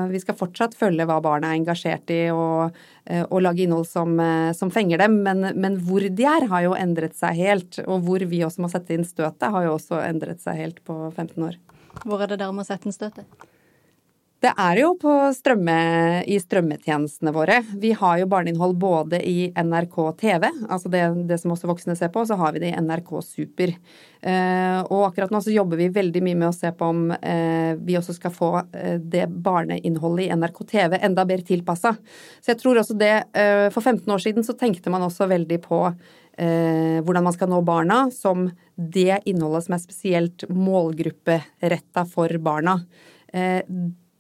Vi 0.10 0.22
skal 0.24 0.38
fortsatt 0.40 0.74
følge 0.78 1.06
hva 1.06 1.20
barna 1.22 1.52
er 1.52 1.60
engasjert 1.60 2.10
i, 2.16 2.24
og 2.34 2.56
og 3.06 3.38
eh, 3.38 3.44
lage 3.44 3.66
innhold 3.66 3.88
som, 3.88 4.16
eh, 4.20 4.52
som 4.58 4.72
fenger 4.74 5.04
dem. 5.04 5.20
Men, 5.24 5.52
men, 5.56 5.78
hvor 5.86 6.02
de 6.02 6.26
er, 6.26 6.48
har 6.50 6.66
jo 6.66 6.76
endret 6.78 7.18
seg 7.18 7.38
helt. 7.38 7.80
Og 7.86 8.06
hvor 8.06 8.26
vi 8.26 8.44
også 8.46 8.66
må 8.66 8.72
sette 8.72 8.96
inn 8.96 9.06
støtet, 9.06 9.50
har 9.54 9.68
jo 9.68 9.76
også 9.78 10.02
endret 10.02 10.42
seg 10.44 10.62
helt 10.62 10.82
på 10.88 10.98
15 11.12 11.50
år. 11.50 11.60
Hvor 12.04 12.22
er 12.22 12.34
det 12.34 12.42
dere 12.42 12.56
må 12.56 12.66
sette 12.68 12.90
inn 12.90 12.96
støtet? 12.96 13.46
Det 14.44 14.52
er 14.52 14.78
jo 14.82 14.90
strømme, 15.34 15.76
i 16.28 16.36
strømmetjenestene 16.42 17.32
våre. 17.34 17.62
Vi 17.82 17.94
har 17.96 18.20
jo 18.20 18.28
barneinnhold 18.30 18.76
både 18.78 19.22
i 19.24 19.48
NRK 19.56 19.96
TV, 20.20 20.50
altså 20.68 20.92
det, 20.92 21.02
det, 21.30 21.38
som 21.42 21.54
også 21.56 21.70
voksne 21.70 21.96
ser 21.98 22.12
på, 22.14 22.22
og 22.22 22.30
så 22.30 22.38
har 22.38 22.52
vi 22.54 22.62
det 22.66 22.74
i 22.74 22.82
NRK 22.84 23.14
Super. 23.26 23.72
Eh, 24.20 24.82
og 24.84 25.06
akkurat 25.08 25.32
nå 25.34 25.42
så 25.42 25.56
jobber 25.56 25.80
vi 25.80 25.88
veldig 25.96 26.24
mye 26.28 26.40
med 26.44 26.50
å 26.50 26.58
se 26.58 26.70
på 26.76 26.92
om 26.92 27.08
eh, 27.16 27.80
vi 27.80 27.98
også 27.98 28.18
skal 28.20 28.36
få 28.36 28.52
eh, 28.76 29.00
det 29.00 29.26
barneinnholdet 29.32 30.28
i 30.28 30.38
NRK 30.38 30.62
TV 30.76 31.00
enda 31.00 31.26
bedre 31.26 31.48
tilpassa. 31.56 31.96
Så 32.44 32.54
jeg 32.54 32.62
tror 32.62 32.84
også 32.84 33.00
det 33.00 33.16
eh, 33.32 33.72
For 33.74 33.82
15 33.82 34.04
år 34.12 34.28
siden 34.28 34.46
så 34.46 34.58
tenkte 34.60 34.94
man 34.94 35.08
også 35.08 35.32
veldig 35.32 35.62
på 35.64 35.82
eh, 35.88 37.02
hvordan 37.02 37.26
man 37.32 37.40
skal 37.40 37.54
nå 37.56 37.64
barna 37.66 38.06
som 38.14 38.50
det 38.76 39.24
innholdet 39.26 39.66
som 39.66 39.80
er 39.80 39.86
spesielt 39.88 40.50
målgrupperetta 40.52 42.06
for 42.12 42.42
barna. 42.44 42.82
Eh, 43.34 43.62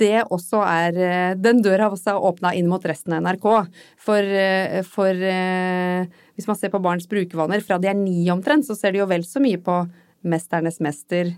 det 0.02 0.26
også 0.34 0.62
er 0.66 0.98
eh, 1.00 1.34
Den 1.40 1.62
døra 1.64 1.90
også 1.92 2.16
er 2.16 2.28
åpna 2.30 2.54
inn 2.58 2.70
mot 2.72 2.84
resten 2.86 3.16
av 3.16 3.24
NRK. 3.26 3.48
For, 4.02 4.36
eh, 4.42 4.82
for, 4.88 5.12
eh, 5.12 6.08
hvis 6.36 6.50
man 6.50 6.60
ser 6.60 6.74
på 6.74 6.82
barns 6.84 7.08
brukervaner 7.12 7.64
fra 7.64 7.80
de 7.80 7.92
er 7.92 7.98
ni 8.00 8.26
omtrent, 8.34 8.68
så 8.68 8.78
ser 8.78 8.96
de 8.96 9.04
jo 9.04 9.10
vel 9.10 9.26
så 9.28 9.42
mye 9.44 9.62
på 9.62 9.84
Mesternes 10.26 10.82
mester, 10.82 11.36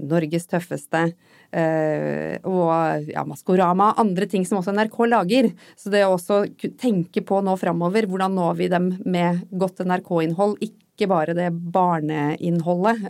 Norges 0.00 0.46
tøffeste 0.48 1.10
og 1.50 3.08
ja, 3.10 3.24
Maskorama, 3.26 3.88
andre 4.00 4.28
ting 4.30 4.44
som 4.46 4.60
også 4.60 4.72
NRK 4.76 4.98
lager. 5.10 5.48
Så 5.76 5.90
det 5.92 6.04
å 6.06 6.14
også 6.14 6.44
tenke 6.80 7.24
på 7.26 7.40
nå 7.44 7.56
framover, 7.60 8.06
hvordan 8.08 8.36
når 8.38 8.54
vi 8.60 8.68
dem 8.72 8.92
med 9.04 9.42
godt 9.50 9.82
NRK-innhold, 9.82 10.60
ikke 10.62 11.08
bare 11.10 11.34
det 11.36 11.50
barneinnholdet, 11.74 13.02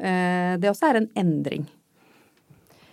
det 0.63 0.73
også 0.73 0.89
er 0.89 1.03
en 1.03 1.11
endring. 1.21 1.69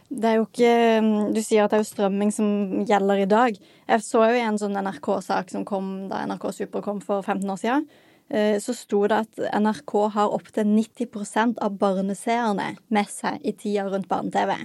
Det 0.07 0.27
er 0.29 0.37
jo 0.37 0.45
ikke 0.47 0.73
mm, 1.03 1.33
Du 1.35 1.41
sier 1.43 1.65
at 1.65 1.73
det 1.73 1.79
er 1.79 1.83
jo 1.83 1.89
strømming 1.89 2.31
som 2.31 2.49
gjelder 2.87 3.23
i 3.23 3.29
dag. 3.29 3.57
Jeg 3.87 4.05
så 4.05 4.23
jo 4.29 4.41
en 4.41 4.59
sånn 4.61 4.79
NRK-sak 4.79 5.51
som 5.51 5.65
kom 5.67 6.07
da 6.11 6.23
NRK 6.29 6.49
Super 6.55 6.85
kom 6.85 7.01
for 7.03 7.25
15 7.25 7.51
år 7.51 7.59
siden. 7.61 7.87
Eh, 8.29 8.55
så 8.63 8.75
sto 8.75 9.03
det 9.07 9.21
at 9.25 9.43
NRK 9.59 9.93
har 10.15 10.33
opptil 10.35 10.67
90% 10.71 11.59
av 11.63 11.77
barneseerne 11.79 12.73
med 12.93 13.11
seg 13.11 13.43
i 13.43 13.55
tida 13.55 13.87
rundt 13.87 14.09
barne-TV. 14.11 14.55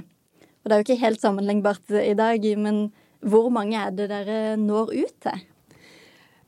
Og 0.62 0.70
det 0.70 0.74
er 0.74 0.82
jo 0.82 0.86
ikke 0.86 1.02
helt 1.02 1.22
sammenlignbart 1.22 1.94
i 1.98 2.14
dag, 2.18 2.46
men 2.58 2.84
hvor 3.22 3.50
mange 3.54 3.78
er 3.78 3.94
det 3.94 4.08
dere 4.10 4.40
når 4.58 4.94
ut 4.94 5.16
til? 5.26 5.42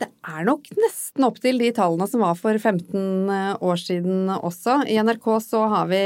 Det 0.04 0.10
er 0.28 0.44
nok 0.44 0.66
nesten 0.76 1.24
opp 1.24 1.38
til 1.40 1.56
de 1.60 1.70
tallene 1.72 2.04
som 2.10 2.20
var 2.24 2.36
for 2.36 2.58
15 2.58 3.30
eh, 3.32 3.52
år 3.64 3.80
siden 3.80 4.28
også. 4.34 4.82
I 4.90 4.98
NRK 5.00 5.28
så 5.40 5.62
har 5.72 5.88
vi 5.88 6.00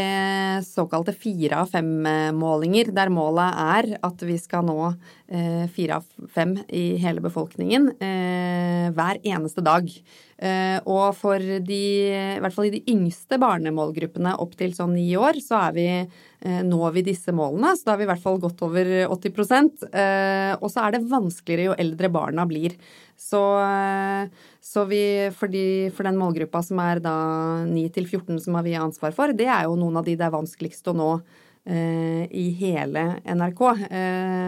såkalte 0.67 1.15
fire 1.17 1.65
av 1.65 1.73
fem-målinger, 1.73 2.93
der 2.95 3.11
målet 3.11 3.59
er 3.59 3.91
at 4.07 4.23
vi 4.27 4.37
skal 4.39 4.69
nå 4.69 4.79
eh, 4.93 4.95
fire 5.29 5.99
av 5.99 6.07
fem 6.33 6.55
i 6.73 6.97
hele 7.03 7.21
befolkningen 7.21 7.91
eh, 8.01 8.87
hver 8.97 9.21
eneste 9.21 9.65
dag. 9.65 9.91
Og 10.89 11.17
for 11.19 11.43
de, 11.67 11.79
i 12.15 12.39
hvert 12.39 12.55
fall 12.55 12.69
i 12.69 12.77
de 12.77 12.93
yngste 12.93 13.41
barnemålgruppene 13.43 14.37
opp 14.39 14.53
til 14.55 14.71
sånn 14.77 14.93
ni 14.95 15.09
år, 15.19 15.41
så 15.43 15.65
er 15.67 15.75
vi 15.75 15.87
når 16.63 16.93
vi 16.95 17.03
disse 17.09 17.35
målene. 17.35 17.73
Så 17.75 17.89
da 17.89 17.97
har 17.97 17.99
vi 17.99 18.07
i 18.07 18.11
hvert 18.13 18.23
fall 18.23 18.39
gått 18.39 18.63
over 18.63 18.87
80% 19.11 19.89
Og 20.63 20.69
så 20.71 20.85
er 20.85 20.95
det 20.95 21.09
vanskeligere 21.11 21.73
jo 21.73 21.77
eldre 21.83 22.13
barna 22.15 22.47
blir. 22.47 22.77
Så, 23.19 23.43
så 24.63 24.87
vi, 24.87 25.03
for, 25.35 25.51
de, 25.51 25.91
for, 25.91 26.07
den 26.07 26.23
målgruppa 26.23 26.63
som 26.63 26.79
er 26.87 27.03
da 27.03 27.17
9 27.67 27.89
til 27.99 28.07
14 28.07 28.39
som 28.47 28.55
har 28.55 28.69
vi 28.69 28.79
ansvar 28.79 29.11
for, 29.17 29.35
det 29.35 29.51
er 29.51 29.67
jo 29.67 29.75
noen 29.81 29.99
av 29.99 30.07
de 30.07 30.15
det 30.15 30.29
er 30.29 30.39
vanskeligst 30.39 30.87
å 30.87 30.95
nå 30.95 31.11
i 31.69 32.45
hele 32.57 33.03
NRK. 33.29 33.61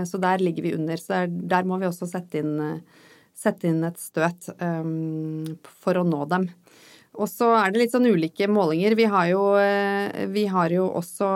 Så 0.08 0.20
der 0.22 0.40
ligger 0.40 0.64
vi 0.64 0.74
under. 0.76 0.96
Så 0.96 1.26
der 1.28 1.66
må 1.68 1.76
vi 1.80 1.88
også 1.88 2.08
sette 2.08 2.40
inn, 2.40 2.54
sette 3.36 3.68
inn 3.68 3.82
et 3.84 4.00
støt 4.00 4.48
for 5.84 6.00
å 6.00 6.06
nå 6.06 6.22
dem. 6.32 6.48
Og 7.20 7.28
så 7.28 7.50
er 7.58 7.72
det 7.74 7.82
litt 7.82 7.92
sånn 7.92 8.08
ulike 8.08 8.48
målinger. 8.48 8.96
Vi 8.96 9.08
har 9.12 9.28
jo, 9.32 9.42
vi 10.32 10.46
har 10.48 10.72
jo 10.72 10.86
også 11.02 11.28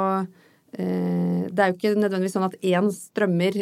Det 0.73 1.61
er 1.61 1.69
jo 1.71 1.77
ikke 1.77 1.93
nødvendigvis 1.99 2.35
sånn 2.35 2.49
at 2.49 2.57
én 2.65 2.89
strømmer 2.95 3.61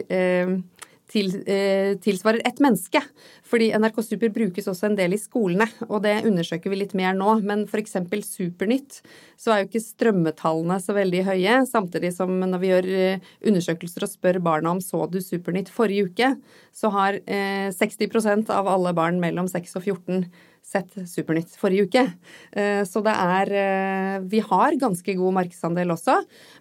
til, 1.13 1.29
eh, 1.47 1.95
tilsvarer 2.01 2.41
ett 2.45 2.61
menneske. 2.61 3.03
Fordi 3.45 3.71
NRK 3.77 4.03
Super 4.03 4.33
brukes 4.33 4.69
også 4.71 4.89
en 4.89 4.97
del 4.97 5.15
i 5.15 5.21
skolene, 5.21 5.69
og 5.89 6.03
det 6.07 6.25
undersøker 6.25 6.73
vi 6.73 6.81
litt 6.81 6.95
mer 6.95 7.15
nå. 7.15 7.43
Men 7.45 7.67
f.eks. 7.69 7.99
Supernytt, 8.33 9.03
så 9.37 9.53
er 9.53 9.63
jo 9.63 9.69
ikke 9.69 9.85
strømmetallene 9.85 10.79
så 10.81 10.97
veldig 10.97 11.25
høye. 11.29 11.59
Samtidig 11.69 12.13
som 12.17 12.33
når 12.41 12.63
vi 12.63 12.73
gjør 12.73 12.89
eh, 12.93 13.35
undersøkelser 13.45 14.07
og 14.07 14.13
spør 14.13 14.41
barna 14.43 14.73
om 14.73 14.81
så 14.81 15.05
du 15.11 15.21
Supernytt 15.21 15.73
forrige 15.73 16.09
uke, 16.09 16.33
så 16.73 16.93
har 16.95 17.21
eh, 17.27 17.69
60% 17.75 18.51
av 18.55 18.71
alle 18.71 18.95
barn 18.97 19.21
mellom 19.21 19.51
6 19.51 19.77
og 19.77 19.85
14 19.85 20.27
sett 20.63 20.95
Supernytt 21.11 21.55
forrige 21.59 21.89
uke. 21.89 22.05
Eh, 22.53 22.83
så 22.89 23.03
det 23.05 23.13
er 23.13 23.53
eh, 23.59 24.19
Vi 24.31 24.43
har 24.47 24.79
ganske 24.81 25.17
god 25.19 25.37
markedsandel 25.41 25.95
også. 25.95 26.21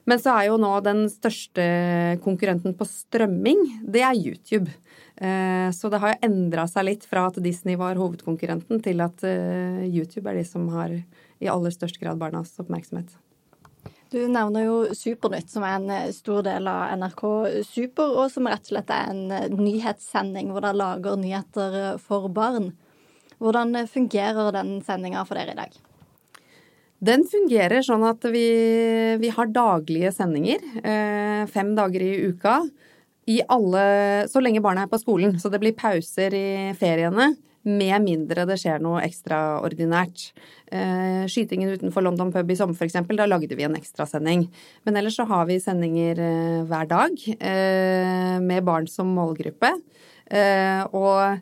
Men 0.09 0.21
så 0.21 0.35
er 0.35 0.49
jo 0.49 0.59
nå 0.61 0.73
den 0.85 1.05
største 1.11 1.65
konkurrenten 2.25 2.75
på 2.77 2.87
strømming, 2.89 3.61
det 3.85 4.03
er 4.05 4.17
YouTube. 4.17 4.40
Eh, 4.49 5.69
så 5.75 5.91
det 5.91 5.99
har 6.01 6.13
jo 6.13 6.29
endra 6.29 6.67
seg 6.69 6.87
litt 6.87 7.05
fra 7.07 7.27
at 7.29 7.39
Disney 7.43 7.77
var 7.79 7.99
hovedkonkurrenten, 7.99 8.81
til 8.83 9.03
at 9.05 9.25
YouTube 9.85 10.29
er 10.29 10.39
de 10.39 10.45
som 10.47 10.69
har 10.73 10.95
i 11.41 11.49
aller 11.49 11.73
størst 11.73 11.99
grad 12.01 12.21
barnas 12.21 12.55
oppmerksomhet. 12.61 13.11
Du 14.11 14.19
nevner 14.27 14.65
jo 14.65 14.79
Supernytt, 14.97 15.47
som 15.53 15.63
er 15.63 15.77
en 15.77 16.13
stor 16.13 16.41
del 16.43 16.67
av 16.67 16.97
NRK 16.99 17.21
Super, 17.63 18.17
og 18.19 18.33
som 18.33 18.49
rett 18.51 18.65
og 18.65 18.73
slett 18.73 18.91
er 18.91 19.13
en 19.13 19.55
nyhetssending 19.55 20.51
hvor 20.51 20.65
de 20.65 20.73
lager 20.75 21.15
nyheter 21.21 21.77
for 22.03 22.27
barn. 22.33 22.73
Hvordan 23.41 23.87
fungerer 23.87 24.51
den 24.53 24.81
sendinga 24.85 25.23
for 25.25 25.39
dere 25.39 25.55
i 25.55 25.61
dag? 25.61 25.79
Den 27.01 27.23
fungerer 27.25 27.81
sånn 27.81 28.03
at 28.05 28.27
vi, 28.29 28.45
vi 29.17 29.31
har 29.33 29.49
daglige 29.49 30.11
sendinger. 30.13 30.61
Eh, 30.85 31.47
fem 31.49 31.71
dager 31.77 32.03
i 32.05 32.11
uka. 32.29 32.59
I 33.29 33.41
alle, 33.53 33.83
så 34.31 34.41
lenge 34.41 34.63
barna 34.63 34.85
er 34.85 34.91
på 34.91 34.99
skolen. 35.01 35.37
Så 35.39 35.51
det 35.53 35.61
blir 35.61 35.77
pauser 35.77 36.33
i 36.33 36.71
feriene. 36.79 37.33
Med 37.61 38.01
mindre 38.01 38.47
det 38.49 38.57
skjer 38.57 38.81
noe 38.81 39.03
ekstraordinært. 39.05 40.31
Eh, 40.73 41.27
skytingen 41.29 41.75
utenfor 41.75 42.01
London 42.01 42.31
pub 42.33 42.49
i 42.49 42.57
sommer 42.57 42.73
f.eks., 42.73 42.97
da 43.05 43.27
lagde 43.29 43.53
vi 43.53 43.67
en 43.67 43.77
ekstrasending. 43.77 44.47
Men 44.87 44.97
ellers 44.97 45.19
så 45.19 45.27
har 45.29 45.45
vi 45.49 45.59
sendinger 45.61 46.23
eh, 46.25 46.57
hver 46.65 46.89
dag 46.89 47.21
med 48.41 48.65
barn 48.65 48.89
som 48.89 49.13
målgruppe. 49.13 49.75
Og 50.31 51.41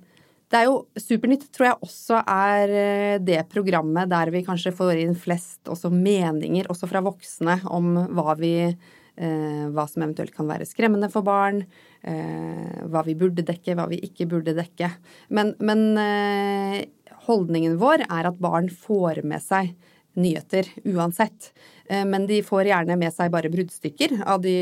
det 0.49 0.57
er 0.57 0.65
jo 0.65 0.77
Supernytt 0.97 1.45
tror 1.53 1.67
jeg 1.67 1.85
også 1.85 2.21
er 2.23 2.71
eh, 2.73 3.17
det 3.21 3.43
programmet 3.51 4.09
der 4.09 4.31
vi 4.33 4.43
kanskje 4.45 4.73
får 4.75 4.97
inn 5.03 5.17
flest 5.17 5.69
også 5.69 5.91
meninger, 5.93 6.69
også 6.71 6.89
fra 6.89 7.03
voksne, 7.05 7.59
om 7.69 7.93
hva 8.17 8.33
vi 8.39 8.53
eh, 8.65 8.95
hva 9.19 9.85
som 9.89 10.03
eventuelt 10.05 10.33
kan 10.35 10.47
være 10.49 10.67
skremmende 10.67 11.09
for 11.11 11.25
barn, 11.27 11.65
eh, 12.07 12.79
hva 12.87 13.03
vi 13.07 13.17
burde 13.19 13.45
dekke, 13.45 13.75
hva 13.75 13.89
vi 13.91 13.99
ikke 14.07 14.29
burde 14.31 14.55
dekke. 14.57 14.91
Men, 15.35 15.53
men 15.59 15.83
holdningen 17.27 17.79
vår 17.81 18.05
er 18.07 18.29
at 18.29 18.39
barn 18.39 18.69
får 18.71 19.23
med 19.27 19.43
seg 19.43 19.73
nyheter 20.19 20.67
uansett. 20.89 21.51
Men 21.89 22.25
de 22.27 22.41
får 22.45 22.67
gjerne 22.67 22.95
med 22.99 23.13
seg 23.13 23.31
bare 23.33 23.49
bruddstykker 23.53 24.19
av 24.29 24.41
de 24.43 24.55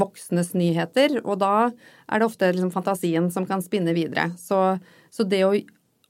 voksnes 0.00 0.52
nyheter, 0.56 1.18
og 1.22 1.40
da 1.42 1.54
er 1.68 2.22
det 2.22 2.26
ofte 2.26 2.48
liksom 2.54 2.72
fantasien 2.74 3.28
som 3.34 3.46
kan 3.46 3.62
spinne 3.62 3.94
videre. 3.94 4.30
Så 4.40 4.78
så 5.12 5.26
det 5.28 5.44
å 5.44 5.52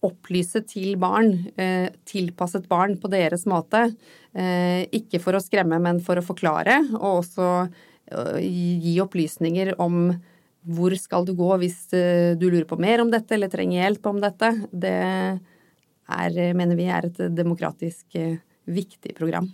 opplyse 0.02 0.62
til 0.66 0.96
barn, 0.98 1.52
eh, 1.58 1.90
tilpasset 2.06 2.66
barn 2.70 2.96
på 2.98 3.10
deres 3.10 3.44
måte, 3.46 3.94
eh, 4.34 4.86
ikke 4.90 5.20
for 5.20 5.34
å 5.34 5.42
skremme, 5.42 5.80
men 5.80 6.00
for 6.00 6.16
å 6.16 6.26
forklare, 6.26 6.80
og 6.98 7.22
også 7.22 7.48
eh, 7.66 7.72
gi 8.10 8.94
opplysninger 9.02 9.74
om 9.80 10.12
hvor 10.62 10.94
skal 10.98 11.26
du 11.26 11.32
gå 11.34 11.48
hvis 11.62 11.88
du 11.90 12.44
lurer 12.46 12.66
på 12.68 12.78
mer 12.80 13.02
om 13.02 13.10
dette 13.10 13.34
eller 13.34 13.50
trenger 13.50 13.82
hjelp 13.82 14.06
om 14.10 14.20
dette, 14.22 14.52
det 14.70 14.92
er, 14.92 16.38
mener 16.54 16.78
vi 16.78 16.86
er 16.86 17.08
et 17.08 17.18
demokratisk 17.34 18.18
viktig 18.70 19.16
program. 19.18 19.48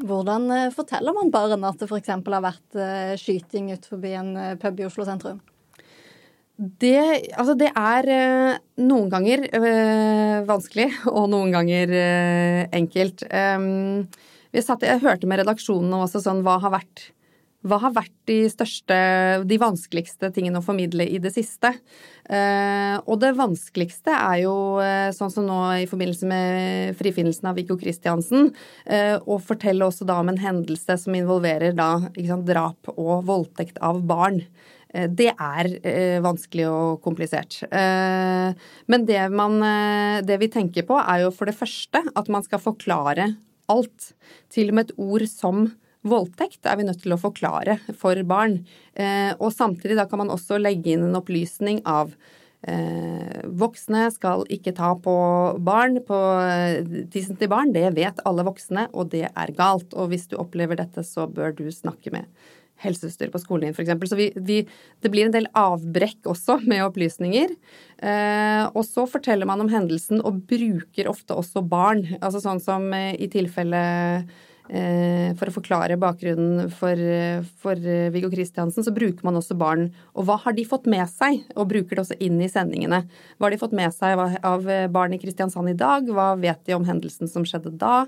Hvordan 0.00 0.72
forteller 0.74 1.14
man 1.14 1.30
barn 1.30 1.66
at 1.68 1.78
det 1.78 1.86
f.eks. 1.90 2.10
har 2.10 2.42
vært 2.42 2.80
skyting 3.20 3.70
ut 3.74 3.86
forbi 3.86 4.14
en 4.18 4.32
pub 4.58 4.80
i 4.80 4.88
Oslo 4.88 5.06
sentrum? 5.06 5.38
Det, 6.60 6.96
altså 7.40 7.54
det 7.56 7.70
er 7.72 8.08
eh, 8.12 8.56
noen 8.84 9.08
ganger 9.12 9.46
vanskelig, 10.48 10.90
og 11.08 11.30
noen 11.32 11.54
ganger 11.54 11.94
enkelt. 12.76 13.24
Um, 13.32 14.10
satt, 14.58 14.84
jeg 14.84 15.00
hørte 15.00 15.30
med 15.30 15.40
redaksjonen 15.40 15.94
også 16.02 16.20
sånn 16.24 16.42
hva 16.44 16.58
har 16.60 16.74
vært 16.74 17.06
hva 17.66 17.76
har 17.82 17.92
vært 17.92 18.14
de 18.30 18.38
største, 18.48 18.96
de 19.44 19.58
vanskeligste 19.60 20.30
tingene 20.32 20.62
å 20.62 20.64
formidle 20.64 21.04
i 21.04 21.20
det 21.22 21.32
siste? 21.34 21.74
Uh, 22.30 22.96
og 23.04 23.18
det 23.20 23.34
vanskeligste 23.36 24.14
er 24.14 24.44
jo, 24.44 24.54
uh, 24.78 25.10
sånn 25.12 25.32
som 25.34 25.48
nå 25.48 25.58
i 25.82 25.88
forbindelse 25.90 26.28
med 26.30 26.98
frifinnelsen 27.00 27.50
av 27.50 27.58
Viggo 27.58 27.76
Kristiansen, 27.80 28.52
uh, 28.88 29.16
å 29.26 29.40
fortelle 29.42 29.84
også 29.84 30.08
da 30.08 30.20
om 30.22 30.30
en 30.32 30.40
hendelse 30.40 30.96
som 31.04 31.16
involverer 31.18 31.76
da 31.76 31.92
sant, 32.00 32.46
drap 32.48 32.94
og 32.96 33.26
voldtekt 33.28 33.82
av 33.84 34.00
barn. 34.08 34.44
Eh, 34.94 35.06
det 35.06 35.30
er 35.34 35.70
eh, 35.86 36.18
vanskelig 36.24 36.66
og 36.70 37.00
komplisert. 37.04 37.60
Eh, 37.70 38.50
men 38.90 39.06
det, 39.08 39.20
man, 39.34 39.60
det 40.26 40.40
vi 40.42 40.50
tenker 40.52 40.86
på, 40.88 40.98
er 41.00 41.26
jo 41.26 41.34
for 41.34 41.50
det 41.50 41.58
første 41.58 42.02
at 42.10 42.32
man 42.32 42.46
skal 42.46 42.62
forklare 42.62 43.32
alt. 43.70 44.12
Til 44.52 44.72
og 44.72 44.78
med 44.78 44.90
et 44.90 44.98
ord 44.98 45.26
som 45.30 45.68
voldtekt 46.06 46.66
er 46.66 46.78
vi 46.80 46.86
nødt 46.88 47.02
til 47.04 47.12
å 47.14 47.20
forklare 47.20 47.78
for 47.98 48.16
barn. 48.24 48.60
Og 49.38 49.50
samtidig 49.52 49.98
da 49.98 50.06
kan 50.08 50.22
man 50.22 50.32
også 50.32 50.56
legge 50.60 50.94
inn 50.94 51.04
en 51.06 51.18
opplysning 51.18 51.82
av 51.88 52.14
Eh, 52.68 53.40
voksne 53.56 54.02
skal 54.12 54.42
ikke 54.52 54.74
ta 54.76 54.90
på 55.00 55.14
barn, 55.64 55.96
på 56.04 56.18
tissen 57.12 57.38
til 57.40 57.48
barn. 57.48 57.72
Det 57.72 57.86
vet 57.96 58.20
alle 58.28 58.44
voksne, 58.44 58.88
og 58.92 59.12
det 59.14 59.26
er 59.30 59.54
galt. 59.56 59.94
Og 59.96 60.12
hvis 60.12 60.28
du 60.28 60.36
opplever 60.40 60.80
dette, 60.80 61.04
så 61.06 61.26
bør 61.30 61.56
du 61.56 61.68
snakke 61.72 62.12
med 62.12 62.28
helsesøster 62.80 63.28
på 63.32 63.40
skolen 63.40 63.68
din, 63.68 63.76
f.eks. 63.76 64.08
Så 64.08 64.16
vi, 64.16 64.30
vi, 64.36 64.60
det 65.04 65.10
blir 65.12 65.28
en 65.28 65.34
del 65.34 65.48
avbrekk 65.56 66.28
også 66.32 66.60
med 66.70 66.84
opplysninger. 66.86 67.52
Eh, 68.00 68.64
og 68.68 68.84
så 68.88 69.06
forteller 69.08 69.48
man 69.48 69.64
om 69.64 69.72
hendelsen 69.72 70.22
og 70.24 70.44
bruker 70.48 71.10
ofte 71.10 71.36
også 71.36 71.64
barn. 71.64 72.06
Altså 72.20 72.40
sånn 72.44 72.62
som 72.64 72.88
eh, 72.96 73.12
i 73.20 73.28
tilfelle 73.32 73.82
eh, 74.20 74.38
For 74.70 75.50
å 75.50 75.54
forklare 75.54 75.96
bakgrunnen 75.98 76.68
for, 76.70 77.00
for 77.58 77.88
Viggo 78.14 78.28
Kristiansen, 78.30 78.84
så 78.86 78.92
bruker 78.94 79.26
man 79.26 79.40
også 79.40 79.56
barn. 79.58 79.88
Og 80.14 80.28
hva 80.28 80.36
har 80.44 80.54
de 80.54 80.62
fått 80.68 80.86
med 80.86 81.10
seg? 81.10 81.40
Og 81.56 81.66
bruker 81.72 81.98
det 81.98 82.04
også 82.04 82.18
inn 82.22 82.38
i 82.38 82.50
sendingene. 82.52 83.00
Hva 83.34 83.48
har 83.48 83.56
de 83.56 83.58
fått 83.58 83.74
med 83.74 83.90
seg 83.96 84.20
av 84.46 84.68
barn 84.94 85.16
i 85.16 85.18
Kristiansand 85.18 85.72
i 85.72 85.78
dag? 85.80 86.06
Hva 86.06 86.36
vet 86.38 86.62
de 86.68 86.78
om 86.78 86.86
hendelsen 86.86 87.32
som 87.32 87.42
skjedde 87.48 87.74
da? 87.82 88.04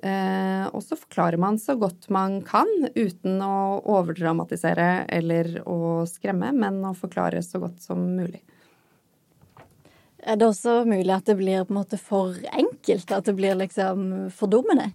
Eh, 0.00 0.64
og 0.72 0.80
så 0.80 0.96
forklarer 0.96 1.36
man 1.40 1.58
så 1.60 1.74
godt 1.76 2.08
man 2.12 2.38
kan, 2.46 2.68
uten 2.94 3.40
å 3.44 3.80
overdramatisere 3.98 5.04
eller 5.12 5.58
å 5.68 6.06
skremme, 6.08 6.54
men 6.56 6.80
å 6.88 6.94
forklare 6.96 7.42
så 7.44 7.60
godt 7.60 7.84
som 7.84 8.00
mulig. 8.16 8.40
Er 10.20 10.36
det 10.40 10.48
også 10.48 10.82
mulig 10.88 11.12
at 11.12 11.28
det 11.28 11.36
blir 11.36 11.64
på 11.64 11.72
en 11.72 11.80
måte 11.80 12.00
for 12.00 12.36
enkelt? 12.52 13.12
At 13.12 13.28
det 13.28 13.36
blir 13.36 13.56
liksom 13.60 14.30
fordummende? 14.36 14.90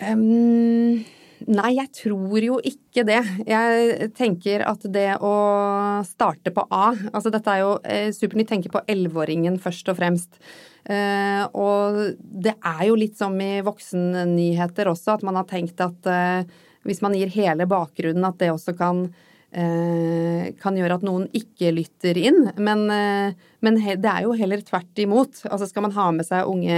Um, 0.00 1.02
nei, 1.50 1.70
jeg 1.76 1.90
tror 1.96 2.44
jo 2.44 2.56
ikke 2.64 3.04
det. 3.08 3.20
Jeg 3.48 4.10
tenker 4.16 4.64
at 4.64 4.86
det 4.92 5.12
å 5.20 5.34
starte 6.08 6.52
på 6.56 6.64
A 6.72 6.94
Altså 7.12 7.32
dette 7.32 7.52
er 7.52 7.62
jo 7.62 7.74
eh, 7.84 8.08
Supernytt 8.16 8.48
tenker 8.54 8.72
på 8.72 8.82
elleveåringen 8.88 9.60
først 9.60 9.92
og 9.92 10.00
fremst. 10.00 10.40
Uh, 10.88 11.44
og 11.52 12.00
det 12.20 12.56
er 12.56 12.86
jo 12.88 12.96
litt 12.96 13.18
som 13.20 13.36
i 13.44 13.60
voksennyheter 13.64 14.88
også, 14.88 15.18
at 15.18 15.24
man 15.28 15.36
har 15.36 15.48
tenkt 15.50 15.82
at 15.84 16.08
uh, 16.08 16.48
hvis 16.88 17.02
man 17.04 17.14
gir 17.16 17.28
hele 17.34 17.66
bakgrunnen, 17.68 18.24
at 18.24 18.40
det 18.40 18.48
også 18.54 18.72
kan, 18.78 19.10
kan 19.50 20.76
gjøre 20.78 20.94
at 20.94 21.02
noen 21.02 21.24
ikke 21.34 21.72
lytter 21.74 22.18
inn. 22.20 22.44
Men, 22.62 22.84
men 22.86 23.78
det 23.82 24.06
er 24.06 24.22
jo 24.22 24.36
heller 24.38 24.62
tvert 24.62 25.00
imot. 25.02 25.40
Altså 25.50 25.66
skal 25.66 25.88
man 25.88 25.94
ha 25.96 26.04
med 26.14 26.28
seg 26.28 26.46
unge 26.46 26.76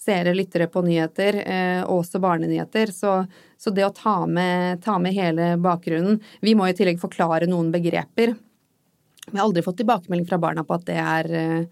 seere, 0.00 0.32
lyttere 0.32 0.68
på 0.72 0.80
nyheter, 0.86 1.42
og 1.84 2.00
også 2.00 2.20
barnenyheter, 2.22 2.92
så, 2.94 3.18
så 3.60 3.72
det 3.74 3.84
å 3.84 3.92
ta 3.92 4.18
med, 4.24 4.80
ta 4.84 4.96
med 5.02 5.16
hele 5.16 5.56
bakgrunnen 5.60 6.20
Vi 6.40 6.54
må 6.56 6.70
i 6.70 6.76
tillegg 6.78 7.02
forklare 7.02 7.48
noen 7.50 7.68
begreper. 7.74 8.32
Vi 9.26 9.36
har 9.36 9.44
aldri 9.44 9.64
fått 9.66 9.82
tilbakemelding 9.82 10.28
fra 10.30 10.40
barna 10.40 10.64
på 10.64 10.76
at 10.78 10.88
det 10.88 10.96
er 11.02 11.68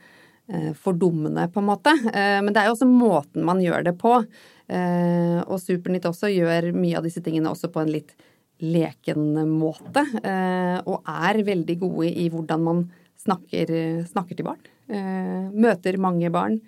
fordummende, 0.77 1.49
på 1.49 1.63
en 1.63 1.71
måte. 1.71 1.95
Men 2.13 2.53
det 2.53 2.61
er 2.61 2.69
jo 2.69 2.77
også 2.77 2.91
måten 2.91 3.47
man 3.49 3.63
gjør 3.65 3.87
det 3.87 3.97
på. 4.01 4.19
Og 4.69 5.57
Supernytt 5.61 6.09
også 6.09 6.29
gjør 6.33 6.71
mye 6.77 6.99
av 7.01 7.07
disse 7.07 7.23
tingene 7.25 7.53
også 7.53 7.71
på 7.73 7.81
en 7.81 7.93
litt 7.93 8.13
leken 8.65 9.35
måte. 9.51 10.05
Og 10.85 11.11
er 11.11 11.41
veldig 11.47 11.77
gode 11.83 12.09
i 12.09 12.29
hvordan 12.33 12.65
man 12.65 12.83
snakker, 13.21 13.71
snakker 14.09 14.39
til 14.39 14.49
barn. 14.49 14.65
Møter 15.55 16.01
mange 16.01 16.33
barn 16.33 16.59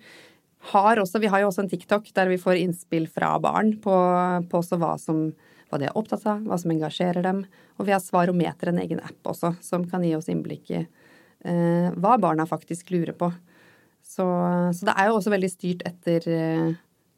har 0.71 0.99
også, 1.01 1.19
vi 1.19 1.29
har 1.31 1.41
jo 1.41 1.51
også 1.51 1.63
en 1.65 1.71
TikTok 1.71 2.09
der 2.15 2.31
vi 2.31 2.39
får 2.41 2.59
innspill 2.61 3.07
fra 3.11 3.35
barn 3.41 3.75
på, 3.83 3.95
på 4.51 4.61
hva, 4.75 4.93
som, 5.01 5.29
hva 5.69 5.79
de 5.79 5.89
er 5.89 5.97
opptatt 5.97 6.25
av, 6.27 6.41
hva 6.47 6.57
som 6.59 6.73
engasjerer 6.73 7.25
dem. 7.25 7.43
Og 7.77 7.87
vi 7.87 7.93
har 7.95 8.03
Svarometer, 8.03 8.71
en 8.71 8.81
egen 8.83 9.03
app 9.03 9.31
også, 9.33 9.55
som 9.63 9.85
kan 9.89 10.05
gi 10.05 10.15
oss 10.17 10.29
innblikk 10.33 10.73
i 10.73 10.81
eh, 10.81 11.93
hva 11.93 12.17
barna 12.21 12.47
faktisk 12.49 12.91
lurer 12.95 13.15
på. 13.17 13.31
Så, 14.07 14.25
så, 14.25 14.87
det 14.87 14.95
er 14.95 15.09
jo 15.09 15.17
også 15.19 15.33
veldig 15.33 15.51
styrt 15.51 15.85
etter, 15.87 16.27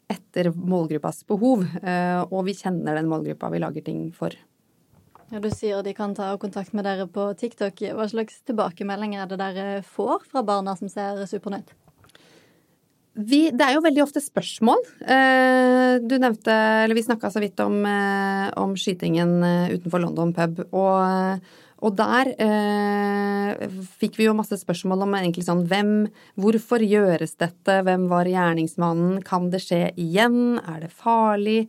etter 0.10 0.52
målgruppas 0.54 1.24
behov. 1.30 1.66
Eh, 1.80 2.22
og 2.28 2.46
vi 2.48 2.58
kjenner 2.58 2.98
den 2.98 3.10
målgruppa 3.12 3.52
vi 3.54 3.64
lager 3.64 3.86
ting 3.86 4.08
for. 4.16 4.36
Ja, 5.30 5.40
Du 5.40 5.50
sier 5.54 5.84
de 5.86 5.94
kan 5.94 6.16
ta 6.18 6.32
kontakt 6.42 6.74
med 6.74 6.88
dere 6.88 7.06
på 7.06 7.28
TikTok. 7.38 7.84
Hva 7.94 8.08
slags 8.10 8.42
tilbakemeldinger 8.50 9.24
er 9.24 9.30
det 9.30 9.38
dere 9.38 9.68
får 9.86 10.26
fra 10.32 10.42
barna 10.46 10.74
som 10.80 10.90
ser 10.90 11.22
Supernytt? 11.30 11.76
Vi, 13.20 13.50
det 13.52 13.66
er 13.66 13.76
jo 13.76 13.84
veldig 13.84 14.02
ofte 14.06 14.22
spørsmål. 14.24 14.82
Eh, 15.04 16.00
du 16.02 16.16
nevnte, 16.22 16.54
eller 16.86 16.96
vi 16.96 17.04
snakka 17.04 17.30
så 17.34 17.42
vidt 17.44 17.60
om, 17.62 17.82
eh, 17.86 18.48
om, 18.58 18.74
skytingen 18.80 19.44
eh, 19.44 19.74
utenfor 19.76 20.02
London 20.02 20.32
pub. 20.34 20.64
Og, 20.72 21.52
og 21.84 21.98
der 22.00 22.32
eh, 22.46 23.68
fikk 24.00 24.18
vi 24.18 24.30
jo 24.30 24.38
masse 24.38 24.58
spørsmål 24.62 25.04
om 25.06 25.18
egentlig 25.20 25.46
sånn 25.46 25.66
hvem 25.70 25.94
Hvorfor 26.40 26.82
gjøres 26.86 27.36
dette? 27.38 27.82
Hvem 27.86 28.08
var 28.10 28.30
gjerningsmannen? 28.30 29.20
Kan 29.28 29.52
det 29.54 29.62
skje 29.68 29.90
igjen? 30.00 30.58
Er 30.64 30.88
det 30.88 30.94
farlig? 30.96 31.68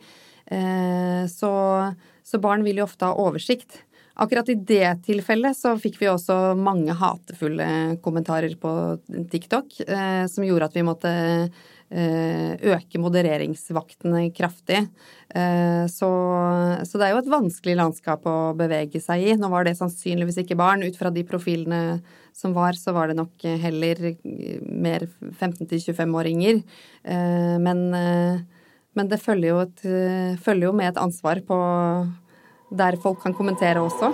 Eh, 0.51 1.27
så, 1.31 1.53
så 2.31 2.39
barn 2.43 2.63
vil 2.67 2.81
jo 2.81 2.87
ofte 2.87 3.09
ha 3.09 3.19
oversikt. 3.19 3.83
Akkurat 4.21 4.49
i 4.53 4.55
det 4.55 5.03
tilfellet 5.07 5.57
så 5.57 5.75
fikk 5.81 5.97
vi 6.01 6.11
også 6.11 6.53
mange 6.59 6.93
hatefulle 6.99 7.97
kommentarer 8.05 8.53
på 8.61 8.73
TikTok 9.33 9.81
eh, 9.87 10.25
som 10.29 10.45
gjorde 10.45 10.69
at 10.69 10.77
vi 10.77 10.85
måtte 10.85 11.13
eh, 11.89 12.53
øke 12.75 13.01
modereringsvaktene 13.01 14.27
kraftig. 14.37 14.83
Eh, 15.33 15.87
så, 15.89 16.11
så, 16.85 17.01
det 17.01 17.07
er 17.07 17.15
jo 17.15 17.23
et 17.23 17.33
vanskelig 17.33 17.79
landskap 17.81 18.29
å 18.29 18.37
bevege 18.59 19.01
seg 19.01 19.25
i. 19.25 19.39
Nå 19.41 19.49
var 19.53 19.65
det 19.65 19.79
sannsynligvis 19.81 20.43
ikke 20.45 20.59
barn. 20.61 20.85
Ut 20.85 21.01
fra 21.01 21.15
de 21.15 21.25
profilene 21.25 22.01
som 22.37 22.53
var, 22.57 22.77
så 22.77 22.93
var 22.97 23.09
det 23.09 23.19
nok 23.19 23.49
heller 23.65 24.05
mer 24.69 25.09
15-25-åringer. 25.41 26.61
Eh, 27.09 27.57
men, 27.63 27.87
men, 28.97 29.09
det 29.09 29.21
følger 29.23 29.49
jo, 29.53 29.61
et, 29.67 29.85
følger 30.43 30.69
jo 30.69 30.75
med 30.77 30.93
et 30.93 31.01
ansvar 31.01 31.41
på 31.47 31.59
der 32.71 32.99
folk 33.03 33.23
kan 33.23 33.35
kommentere 33.35 33.83
også. 33.83 34.11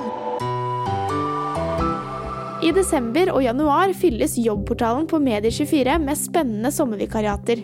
I 2.64 2.73
desember 2.75 3.30
og 3.35 3.42
januar 3.45 3.92
fylles 3.95 4.38
jobbportalen 4.40 5.06
på 5.11 5.21
Medier24 5.23 5.99
med 6.02 6.18
spennende 6.18 6.73
sommervikariater. 6.73 7.61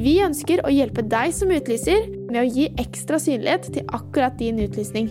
Vi 0.00 0.20
ønsker 0.22 0.62
å 0.64 0.70
hjelpe 0.70 1.02
deg 1.02 1.34
som 1.34 1.50
utlyser 1.52 2.06
med 2.30 2.38
å 2.44 2.46
gi 2.46 2.68
ekstra 2.80 3.18
synlighet 3.20 3.66
til 3.74 3.90
akkurat 3.90 4.38
din 4.38 4.62
utlysning. 4.62 5.10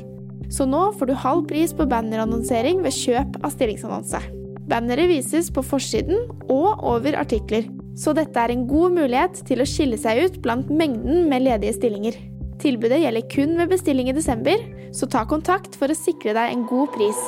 Så 0.49 0.65
nå 0.65 0.87
får 0.97 1.11
du 1.11 1.19
halv 1.19 1.43
pris 1.51 1.75
på 1.75 1.85
bannerannonsering 1.91 2.79
ved 2.81 2.95
kjøp 2.95 3.37
av 3.43 3.53
stillingsannonse. 3.53 4.23
Banneret 4.71 5.11
vises 5.11 5.51
på 5.53 5.61
forsiden 5.65 6.23
og 6.49 6.81
over 6.87 7.19
artikler, 7.19 7.67
så 7.99 8.13
dette 8.15 8.39
er 8.39 8.53
en 8.53 8.65
god 8.69 8.95
mulighet 8.95 9.41
til 9.47 9.59
å 9.59 9.67
skille 9.67 9.99
seg 9.99 10.21
ut 10.23 10.39
blant 10.43 10.69
mengden 10.71 11.27
med 11.31 11.43
ledige 11.43 11.75
stillinger. 11.75 12.15
Tilbudet 12.59 13.01
gjelder 13.01 13.27
kun 13.31 13.57
ved 13.59 13.71
bestilling 13.73 14.09
i 14.11 14.15
desember, 14.15 14.61
så 14.95 15.07
ta 15.11 15.25
kontakt 15.27 15.75
for 15.79 15.91
å 15.91 15.97
sikre 15.97 16.35
deg 16.35 16.53
en 16.53 16.65
god 16.69 16.91
pris. 16.95 17.19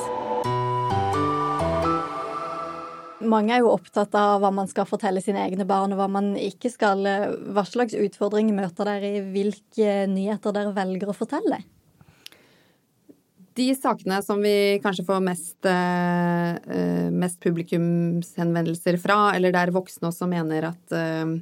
Mange 3.21 3.53
er 3.53 3.61
jo 3.61 3.71
opptatt 3.71 4.15
av 4.17 4.41
hva 4.41 4.49
man 4.55 4.67
skal 4.71 4.87
fortelle 4.89 5.21
sine 5.23 5.43
egne 5.43 5.67
barn, 5.67 5.93
og 5.93 6.01
hva 6.01 6.07
man 6.11 6.33
ikke 6.39 6.71
skal. 6.73 7.05
Hva 7.53 7.63
slags 7.67 7.95
utfordringer 7.95 8.55
møter 8.57 8.87
dere 8.87 9.11
i 9.19 9.21
hvilke 9.27 10.01
nyheter 10.11 10.55
dere 10.55 10.73
velger 10.75 11.11
å 11.11 11.15
fortelle? 11.15 11.61
De 13.57 13.67
sakene 13.75 14.21
som 14.23 14.39
vi 14.39 14.79
kanskje 14.83 15.03
får 15.07 15.23
mest, 15.25 15.57
eh, 15.67 17.09
mest 17.11 17.39
publikumshenvendelser 17.43 18.97
fra, 19.01 19.33
eller 19.35 19.51
der 19.51 19.73
voksne 19.75 20.07
også 20.07 20.29
mener 20.31 20.69
at 20.71 20.95
eh, 20.95 21.33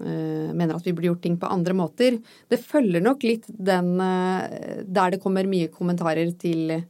Eh, 0.00 0.50
mener 0.54 0.74
at 0.74 0.86
vi 0.86 0.92
burde 0.92 1.06
gjort 1.06 1.22
ting 1.22 1.36
på 1.38 1.46
andre 1.46 1.74
måter. 1.76 2.16
Det 2.50 2.58
følger 2.58 3.02
nok 3.02 3.22
litt 3.22 3.46
den 3.46 3.94
eh, 4.02 4.82
der 4.82 5.14
det 5.14 5.20
kommer 5.22 5.46
mye 5.46 5.70
kommentarer 5.70 6.32
til, 6.40 6.80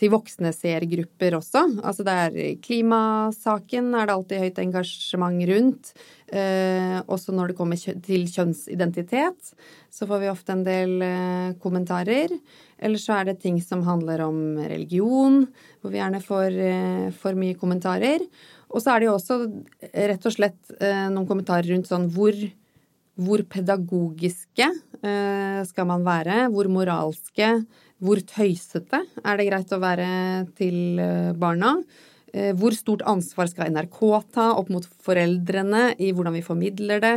til 0.00 0.12
voksne 0.14 0.52
seergrupper 0.56 1.36
også. 1.36 1.66
Altså 1.84 2.04
det 2.06 2.14
er 2.24 2.38
klimasaken 2.64 3.92
er 3.92 4.08
det 4.08 4.14
alltid 4.14 4.44
høyt 4.46 4.60
engasjement 4.62 5.44
rundt. 5.50 5.92
Eh, 6.30 6.96
også 7.10 7.34
når 7.34 7.50
det 7.50 7.58
kommer 7.58 7.80
til 8.06 8.24
kjønnsidentitet, 8.30 9.52
så 9.90 10.08
får 10.08 10.22
vi 10.22 10.30
ofte 10.30 10.54
en 10.54 10.64
del 10.64 10.94
eh, 11.04 11.50
kommentarer. 11.60 12.32
Eller 12.80 13.02
så 13.02 13.18
er 13.18 13.28
det 13.28 13.40
ting 13.42 13.58
som 13.60 13.84
handler 13.84 14.24
om 14.24 14.40
religion, 14.62 15.42
hvor 15.80 15.92
vi 15.92 16.00
gjerne 16.00 16.22
får, 16.24 16.56
eh, 16.70 17.10
for 17.20 17.36
mye 17.36 17.58
kommentarer. 17.60 18.24
Og 18.70 18.80
så 18.80 18.94
er 18.94 19.02
det 19.02 19.10
jo 19.10 19.16
også 19.18 19.40
rett 20.12 20.26
og 20.30 20.36
slett 20.36 20.76
eh, 20.78 21.08
noen 21.10 21.28
kommentarer 21.28 21.74
rundt 21.74 21.90
sånn 21.90 22.08
hvor, 22.14 22.36
hvor 23.18 23.42
pedagogiske 23.50 24.66
eh, 25.02 25.60
skal 25.68 25.88
man 25.88 26.04
være? 26.06 26.46
Hvor 26.52 26.70
moralske? 26.72 27.50
Hvor 28.00 28.20
tøysete 28.24 29.02
er 29.20 29.36
det 29.36 29.48
greit 29.50 29.74
å 29.76 29.80
være 29.82 30.10
til 30.58 31.00
eh, 31.00 31.32
barna? 31.36 31.76
Hvor 32.30 32.70
stort 32.70 33.00
ansvar 33.10 33.48
skal 33.50 33.72
NRK 33.74 33.96
ta 34.30 34.44
opp 34.54 34.68
mot 34.70 34.84
foreldrene 35.02 35.96
i 35.98 36.12
hvordan 36.14 36.36
vi 36.36 36.44
formidler 36.46 37.00
det? 37.02 37.16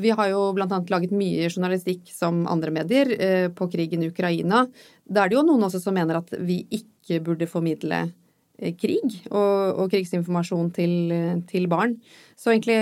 Vi 0.00 0.14
har 0.16 0.30
jo 0.30 0.40
bl.a. 0.56 0.78
laget 0.88 1.12
mye 1.12 1.50
journalistikk 1.50 2.08
som 2.08 2.46
andre 2.48 2.72
medier 2.72 3.12
på 3.52 3.68
krigen 3.68 4.00
i 4.00 4.08
Ukraina. 4.08 4.64
Da 5.04 5.26
er 5.26 5.28
det 5.28 5.36
jo 5.36 5.44
noen 5.44 5.68
også 5.68 5.82
som 5.84 5.92
mener 5.92 6.22
at 6.22 6.32
vi 6.40 6.62
ikke 6.72 7.20
burde 7.26 7.44
formidle 7.52 8.06
Eh, 8.06 8.23
krig 8.78 9.16
og, 9.30 9.80
og 9.82 9.90
krigsinformasjon 9.90 10.70
til, 10.76 10.94
til, 11.50 11.66
barn. 11.70 11.96
Så 12.38 12.52
egentlig 12.52 12.78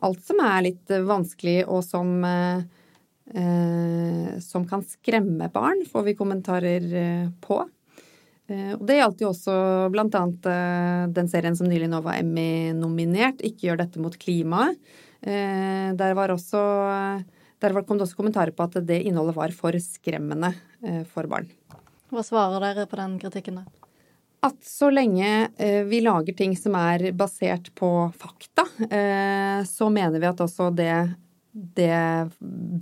alt 0.00 0.22
som 0.24 0.40
er 0.40 0.64
litt 0.70 0.94
vanskelig 1.08 1.58
og 1.68 1.84
som, 1.84 2.24
eh, 2.24 2.64
som 4.44 4.64
kan 4.68 4.84
skremme 4.88 5.50
barn, 5.52 5.84
får 5.90 6.02
vi 6.08 6.18
kommentarer 6.18 6.82
eh, 7.04 7.28
på. 7.44 7.60
Eh, 8.50 8.74
og 8.76 8.84
det 8.84 8.98
gjaldt 8.98 9.22
jo 9.24 9.30
også 9.30 9.54
blant 9.92 10.16
annet 10.18 10.48
eh, 10.50 11.04
den 11.16 11.30
serien 11.32 11.56
som 11.56 11.68
nylig 11.70 11.88
nå 11.90 12.02
var 12.04 12.20
Emmy-nominert, 12.20 13.40
'Ikke 13.40 13.70
gjør 13.70 13.80
dette 13.80 14.02
mot 14.02 14.12
klimaet'. 14.12 14.76
Eh, 15.24 15.94
der, 15.96 16.12
var 16.12 16.34
også, 16.34 16.60
der 17.60 17.82
kom 17.82 17.96
det 17.96 18.04
også 18.04 18.18
kommentarer 18.18 18.52
på 18.52 18.66
at 18.66 18.76
det 18.84 19.00
innholdet 19.08 19.36
var 19.36 19.54
for 19.56 19.72
skremmende 19.80 20.52
for 21.08 21.24
barn. 21.24 21.48
Hva 22.12 22.20
svarer 22.20 22.60
dere 22.60 22.84
på 22.84 22.98
den 23.00 23.16
kritikken, 23.22 23.62
da? 23.62 23.83
At 24.44 24.64
så 24.66 24.90
lenge 24.92 25.28
eh, 25.56 25.82
vi 25.88 26.00
lager 26.04 26.36
ting 26.36 26.54
som 26.58 26.76
er 26.78 27.10
basert 27.16 27.70
på 27.78 27.90
fakta, 28.18 28.66
eh, 28.90 29.60
så 29.68 29.88
mener 29.92 30.20
vi 30.20 30.28
at 30.28 30.42
også 30.44 30.68
det, 30.76 30.92
det 31.52 31.96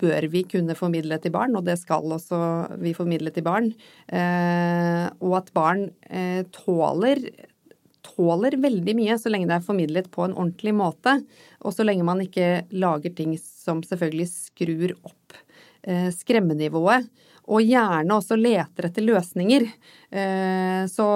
bør 0.02 0.26
vi 0.32 0.44
kunne 0.50 0.76
formidle 0.78 1.18
til 1.22 1.34
barn, 1.34 1.54
og 1.58 1.66
det 1.68 1.78
skal 1.80 2.16
også 2.18 2.42
vi 2.82 2.94
formidle 2.96 3.32
til 3.34 3.46
barn. 3.46 3.70
Eh, 4.08 5.06
og 5.22 5.38
at 5.38 5.52
barn 5.54 5.88
tåler, 6.56 7.22
tåler 8.02 8.58
veldig 8.60 8.96
mye 8.98 9.18
så 9.20 9.30
lenge 9.30 9.50
det 9.50 9.60
er 9.60 9.66
formidlet 9.70 10.10
på 10.12 10.26
en 10.26 10.36
ordentlig 10.36 10.74
måte, 10.76 11.20
og 11.62 11.76
så 11.76 11.86
lenge 11.86 12.06
man 12.08 12.24
ikke 12.24 12.64
lager 12.74 13.14
ting 13.14 13.36
som 13.38 13.84
selvfølgelig 13.86 14.30
skrur 14.32 14.96
opp 15.02 15.38
skremmenivået 16.14 17.08
og 17.50 17.62
gjerne 17.66 18.18
også 18.18 18.38
leter 18.38 18.88
etter 18.88 19.06
løsninger. 19.06 19.68
Eh, 20.12 20.82
så 20.90 21.08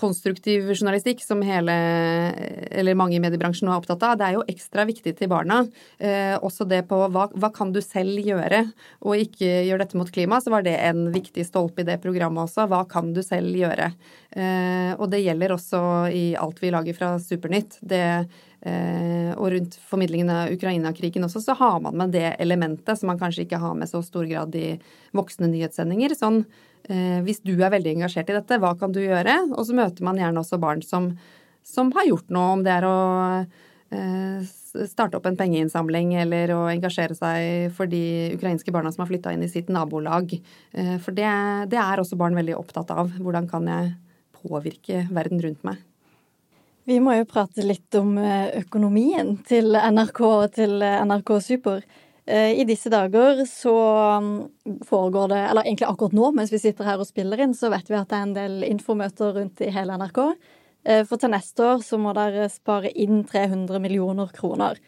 konstruktiv 0.00 0.68
journalistikk, 0.70 1.20
som 1.24 1.42
hele, 1.44 1.74
eller 2.70 2.96
mange 2.98 3.18
i 3.18 3.22
mediebransjen 3.22 3.68
nå 3.68 3.74
er 3.74 3.82
opptatt 3.82 4.04
av, 4.06 4.16
det 4.18 4.28
er 4.28 4.36
jo 4.38 4.44
ekstra 4.48 4.86
viktig 4.88 5.12
til 5.18 5.30
barna. 5.30 5.60
Eh, 5.98 6.36
også 6.40 6.66
det 6.68 6.82
på 6.88 7.02
hva, 7.12 7.26
hva, 7.34 7.50
kan 7.54 7.74
du 7.74 7.80
selv 7.84 8.20
gjøre, 8.24 8.62
og 9.04 9.24
ikke 9.26 9.50
gjøre 9.68 9.84
dette 9.84 10.00
mot 10.00 10.12
klima, 10.12 10.40
så 10.40 10.54
var 10.54 10.64
det 10.66 10.76
en 10.86 11.08
viktig 11.12 11.44
stolpe 11.46 11.84
i 11.84 11.88
det 11.88 11.98
programmet 12.02 12.46
også. 12.46 12.68
Hva 12.70 12.84
kan 12.90 13.12
du 13.16 13.22
selv 13.26 13.56
gjøre? 13.56 13.90
Eh, 14.30 14.92
og 14.96 15.10
det 15.12 15.24
gjelder 15.24 15.56
også 15.56 15.82
i 16.14 16.24
alt 16.38 16.62
vi 16.62 16.72
lager 16.72 16.96
fra 16.96 17.16
Supernytt. 17.20 17.80
Det 17.82 18.04
Eh, 18.10 18.26
og 18.60 19.46
rundt 19.54 19.76
formidlingen 19.88 20.28
av 20.28 20.50
Ukraina-krigen 20.52 21.24
også, 21.24 21.40
så 21.40 21.54
har 21.56 21.78
man 21.80 21.96
med 21.96 22.12
det 22.12 22.34
elementet 22.42 22.98
som 22.98 23.08
man 23.08 23.20
kanskje 23.20 23.46
ikke 23.46 23.60
har 23.62 23.72
med 23.78 23.88
så 23.88 24.02
stor 24.04 24.26
grad 24.28 24.54
i 24.58 24.74
voksne 25.16 25.48
nyhetssendinger. 25.48 26.12
Sånn 26.18 26.42
eh, 26.90 27.20
hvis 27.24 27.42
du 27.46 27.54
er 27.56 27.72
veldig 27.72 27.96
engasjert 27.96 28.30
i 28.30 28.36
dette, 28.36 28.60
hva 28.60 28.74
kan 28.78 28.92
du 28.92 29.00
gjøre? 29.02 29.38
Og 29.54 29.64
så 29.68 29.76
møter 29.76 30.04
man 30.06 30.20
gjerne 30.20 30.42
også 30.42 30.60
barn 30.60 30.84
som, 30.84 31.12
som 31.66 31.92
har 31.96 32.08
gjort 32.10 32.28
noe, 32.34 32.54
om 32.58 32.64
det 32.66 32.76
er 32.76 32.88
å 32.88 32.96
eh, 33.40 34.52
starte 34.90 35.18
opp 35.18 35.26
en 35.30 35.38
pengeinnsamling 35.40 36.14
eller 36.22 36.54
å 36.54 36.62
engasjere 36.70 37.16
seg 37.18 37.74
for 37.76 37.90
de 37.90 38.36
ukrainske 38.36 38.74
barna 38.74 38.92
som 38.92 39.04
har 39.04 39.10
flytta 39.10 39.34
inn 39.34 39.44
i 39.46 39.52
sitt 39.52 39.72
nabolag. 39.72 40.36
Eh, 40.72 40.96
for 41.02 41.16
det, 41.16 41.30
det 41.72 41.80
er 41.80 42.02
også 42.02 42.18
barn 42.20 42.38
veldig 42.38 42.58
opptatt 42.60 42.92
av. 42.94 43.12
Hvordan 43.18 43.50
kan 43.50 43.70
jeg 43.70 43.94
påvirke 44.40 45.06
verden 45.10 45.42
rundt 45.42 45.64
meg? 45.66 45.80
Vi 46.90 46.98
må 46.98 47.14
jo 47.14 47.26
prate 47.30 47.62
litt 47.62 47.94
om 47.98 48.16
eh, 48.18 48.50
økonomien 48.64 49.36
til 49.46 49.78
NRK 49.78 50.20
og 50.26 50.46
til 50.58 50.80
NRK 50.82 51.36
Super. 51.44 51.84
I 52.30 52.62
disse 52.62 52.90
dager 52.92 53.40
så 53.48 53.72
mm, 54.22 54.82
foregår 54.86 55.32
det, 55.32 55.38
eller 55.50 55.66
egentlig 55.66 55.88
akkurat 55.88 56.12
nå 56.14 56.28
mens 56.36 56.52
vi 56.52 56.60
sitter 56.62 56.86
her 56.86 57.00
og 57.02 57.08
spiller 57.08 57.40
inn, 57.42 57.56
så 57.58 57.72
vet 57.72 57.88
vi 57.90 57.96
at 57.98 58.10
det 58.12 58.18
er 58.18 58.26
en 58.26 58.34
del 58.36 58.66
infomøter 58.68 59.32
rundt 59.34 59.62
i 59.66 59.70
hele 59.74 59.96
NRK. 59.98 60.20
Eh, 60.84 61.02
for 61.08 61.20
til 61.20 61.32
neste 61.34 61.64
år 61.64 61.82
så 61.84 61.98
må 62.00 62.14
dere 62.16 62.48
spare 62.52 62.92
inn 62.92 63.22
300 63.28 63.82
millioner 63.82 64.32
kroner. 64.36 64.80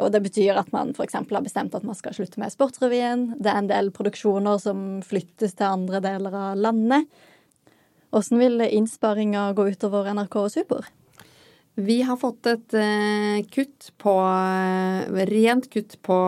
Og 0.00 0.12
det 0.14 0.22
betyr 0.22 0.58
at 0.60 0.70
man 0.72 0.94
f.eks. 0.94 1.16
har 1.18 1.42
bestemt 1.42 1.74
at 1.74 1.84
man 1.86 1.98
skal 1.98 2.14
slutte 2.14 2.40
med 2.40 2.52
Sportsrevyen. 2.54 3.26
Det 3.42 3.50
er 3.50 3.58
en 3.58 3.70
del 3.70 3.90
produksjoner 3.94 4.60
som 4.62 5.00
flyttes 5.04 5.56
til 5.58 5.66
andre 5.66 6.00
deler 6.04 6.36
av 6.36 6.60
landet. 6.60 7.10
Åssen 8.14 8.40
vil 8.42 8.62
innsparinga 8.64 9.50
gå 9.58 9.68
utover 9.74 10.08
NRK 10.14 10.38
og 10.40 10.50
Super? 10.54 10.88
Vi 11.80 12.02
har 12.02 12.16
fått 12.20 12.46
et 12.50 12.74
uh, 12.76 13.40
kutt 13.48 13.86
på 14.00 14.12
uh, 14.20 15.20
Rent 15.30 15.68
kutt 15.72 15.96
på, 16.04 16.18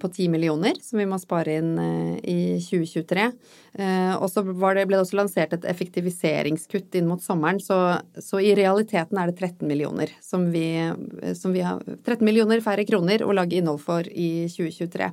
på 0.00 0.08
10 0.08 0.28
millioner, 0.28 0.76
som 0.84 1.00
vi 1.00 1.06
må 1.08 1.16
spare 1.22 1.54
inn 1.60 1.70
uh, 1.80 2.18
i 2.20 2.58
2023. 2.60 3.28
og 4.18 4.24
så 4.32 4.42
ble 4.42 4.84
det 4.90 4.98
også 4.98 5.18
lansert 5.20 5.52
et 5.54 5.66
effektiviseringskutt 5.70 6.96
inn 6.98 7.06
mot 7.06 7.22
sommeren, 7.22 7.60
så, 7.62 8.00
så 8.18 8.40
i 8.42 8.54
realiteten 8.58 9.20
er 9.20 9.30
det 9.30 9.38
13 9.38 9.68
millioner 9.68 10.10
som 10.24 10.48
vi, 10.50 10.66
som 11.38 11.54
vi 11.54 11.62
har 11.62 11.84
13 11.86 12.24
millioner 12.26 12.64
færre 12.64 12.84
kroner 12.88 13.22
å 13.22 13.36
lage 13.36 13.60
innhold 13.60 13.78
for 13.84 14.08
i 14.08 14.48
2023. 14.50 15.12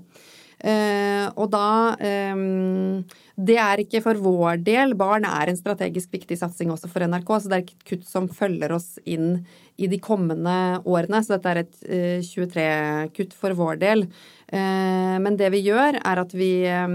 Uh, 0.64 1.28
og 1.36 1.50
da 1.52 1.96
um, 2.34 3.04
Det 3.36 3.58
er 3.60 3.82
ikke 3.84 4.02
for 4.06 4.20
vår 4.24 4.62
del. 4.64 4.96
Barn 4.98 5.28
er 5.28 5.52
en 5.52 5.60
strategisk 5.60 6.14
viktig 6.16 6.38
satsing 6.40 6.72
også 6.72 6.90
for 6.92 7.04
NRK, 7.04 7.32
så 7.42 7.52
det 7.52 7.58
er 7.58 7.66
ikke 7.66 7.78
et 7.78 7.90
kutt 7.92 8.08
som 8.08 8.30
følger 8.32 8.72
oss 8.76 8.96
inn 9.04 9.42
i 9.76 9.90
de 9.92 10.00
kommende 10.00 10.80
årene. 10.88 11.20
Så 11.22 11.36
dette 11.36 11.52
er 11.52 11.62
et 11.66 11.78
uh, 11.84 12.00
eh, 12.00 12.24
23-kutt 12.24 13.36
for 13.36 13.58
vår 13.58 13.82
del. 13.84 14.08
Men 14.56 15.36
det 15.40 15.48
vi 15.52 15.64
gjør, 15.66 15.98
er 16.06 16.20
at 16.22 16.34
vi 16.38 16.52
Eh, 16.70 16.88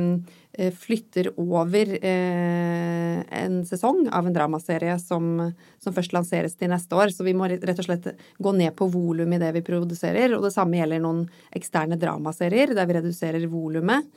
flytter 0.77 1.31
over 1.41 1.93
eh, 2.05 3.21
en 3.43 3.61
sesong 3.67 4.03
av 4.13 4.27
en 4.27 4.35
dramaserie 4.35 4.99
som, 5.01 5.53
som, 5.81 5.95
først 5.97 6.13
lanseres 6.13 6.59
til 6.59 6.73
neste 6.73 6.97
år. 6.99 7.15
Så 7.15 7.25
vi 7.25 7.35
må 7.37 7.49
rett 7.49 7.81
og 7.81 7.87
slett 7.87 8.11
gå 8.39 8.53
ned 8.57 8.75
på 8.77 8.91
volum 8.93 9.33
i 9.33 9.41
det 9.41 9.55
vi 9.57 9.65
produserer. 9.65 10.37
Og 10.37 10.45
det 10.45 10.53
samme 10.55 10.77
gjelder 10.81 11.03
noen 11.03 11.25
eksterne 11.57 11.99
dramaserier 12.01 12.75
der 12.77 12.91
vi 12.91 12.99
reduserer 12.99 13.49
volumet. 13.51 14.09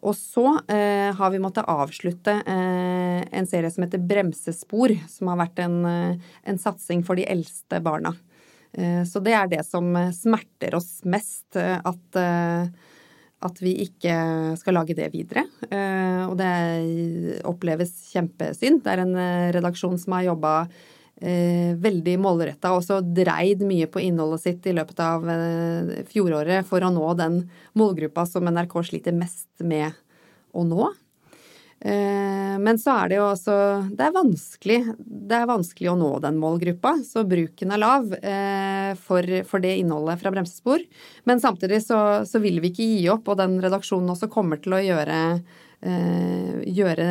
Og 0.00 0.16
så 0.16 0.46
eh, 0.72 1.10
har 1.16 1.32
vi 1.32 1.42
måttet 1.42 1.68
avslutte 1.68 2.38
eh, 2.40 3.20
en 3.20 3.48
serie 3.48 3.70
som 3.72 3.84
heter 3.84 4.00
Bremsespor, 4.00 4.94
som 5.12 5.28
har 5.32 5.42
vært 5.42 5.60
en, 5.66 5.78
eh, 5.84 6.30
en 6.48 6.60
satsing 6.60 7.04
for 7.04 7.20
de 7.20 7.26
eldste 7.28 7.82
barna. 7.84 8.14
Eh, 8.72 9.02
så 9.04 9.20
det 9.20 9.34
er 9.36 9.50
det 9.52 9.60
som 9.68 9.92
smerter 10.16 10.78
oss 10.78 11.02
mest. 11.04 11.58
At 11.58 12.20
at 13.40 13.60
vi 13.62 13.72
ikke 13.86 14.14
skal 14.60 14.76
lage 14.76 14.96
det 14.96 15.08
videre. 15.14 15.46
Eh, 15.70 16.22
og 16.26 16.36
det 16.40 17.40
oppleves 17.48 17.92
kjempesynd. 18.12 18.82
Det 18.84 18.92
er 18.92 19.04
en 19.06 19.16
eh, 19.16 19.50
redaksjon 19.56 19.96
som 20.00 20.16
har 20.16 20.26
jobba 20.28 20.54
eh, 20.66 21.72
veldig 21.80 22.18
målretta 22.20 22.74
og 22.74 22.82
også 22.82 23.00
dreid 23.16 23.64
mye 23.64 23.88
på 23.90 24.02
innholdet 24.04 24.44
sitt 24.44 24.68
i 24.68 24.76
løpet 24.76 25.00
av 25.04 25.24
fjoråret 26.12 26.68
for 26.68 26.84
å 26.84 26.92
nå 26.92 27.12
den 27.20 27.42
målgruppa 27.80 28.26
som 28.28 28.48
NRK 28.50 28.76
sliter 28.90 29.16
mest 29.16 29.48
med 29.64 29.96
å 30.52 30.66
nå. 30.66 30.90
Eh, 31.80 32.56
men 32.60 32.76
så 32.78 32.92
er 32.92 33.08
det 33.08 33.16
jo 33.16 33.24
også 33.30 33.54
det 33.96 34.04
er, 34.04 34.12
vanskelig, 34.12 34.78
det 35.00 35.36
er 35.38 35.48
vanskelig 35.48 35.88
å 35.88 35.96
nå 35.96 36.10
den 36.20 36.36
målgruppa, 36.40 36.98
så 37.08 37.24
bruken 37.28 37.72
er 37.72 37.80
lav 37.80 38.12
eh, 38.18 38.92
for, 39.00 39.24
for 39.48 39.64
det 39.64 39.78
innholdet 39.80 40.20
fra 40.20 40.32
bremsespor. 40.34 40.84
Men 41.28 41.40
samtidig 41.40 41.80
så, 41.86 42.00
så, 42.28 42.42
vil 42.44 42.60
vi 42.60 42.72
ikke 42.72 42.88
gi 42.90 43.08
opp, 43.12 43.32
og 43.32 43.40
den 43.40 43.56
redaksjonen 43.64 44.12
også 44.12 44.28
kommer 44.32 44.60
til 44.60 44.76
å 44.76 44.82
gjøre, 44.84 45.20
eh, 45.80 46.60
gjøre 46.68 47.08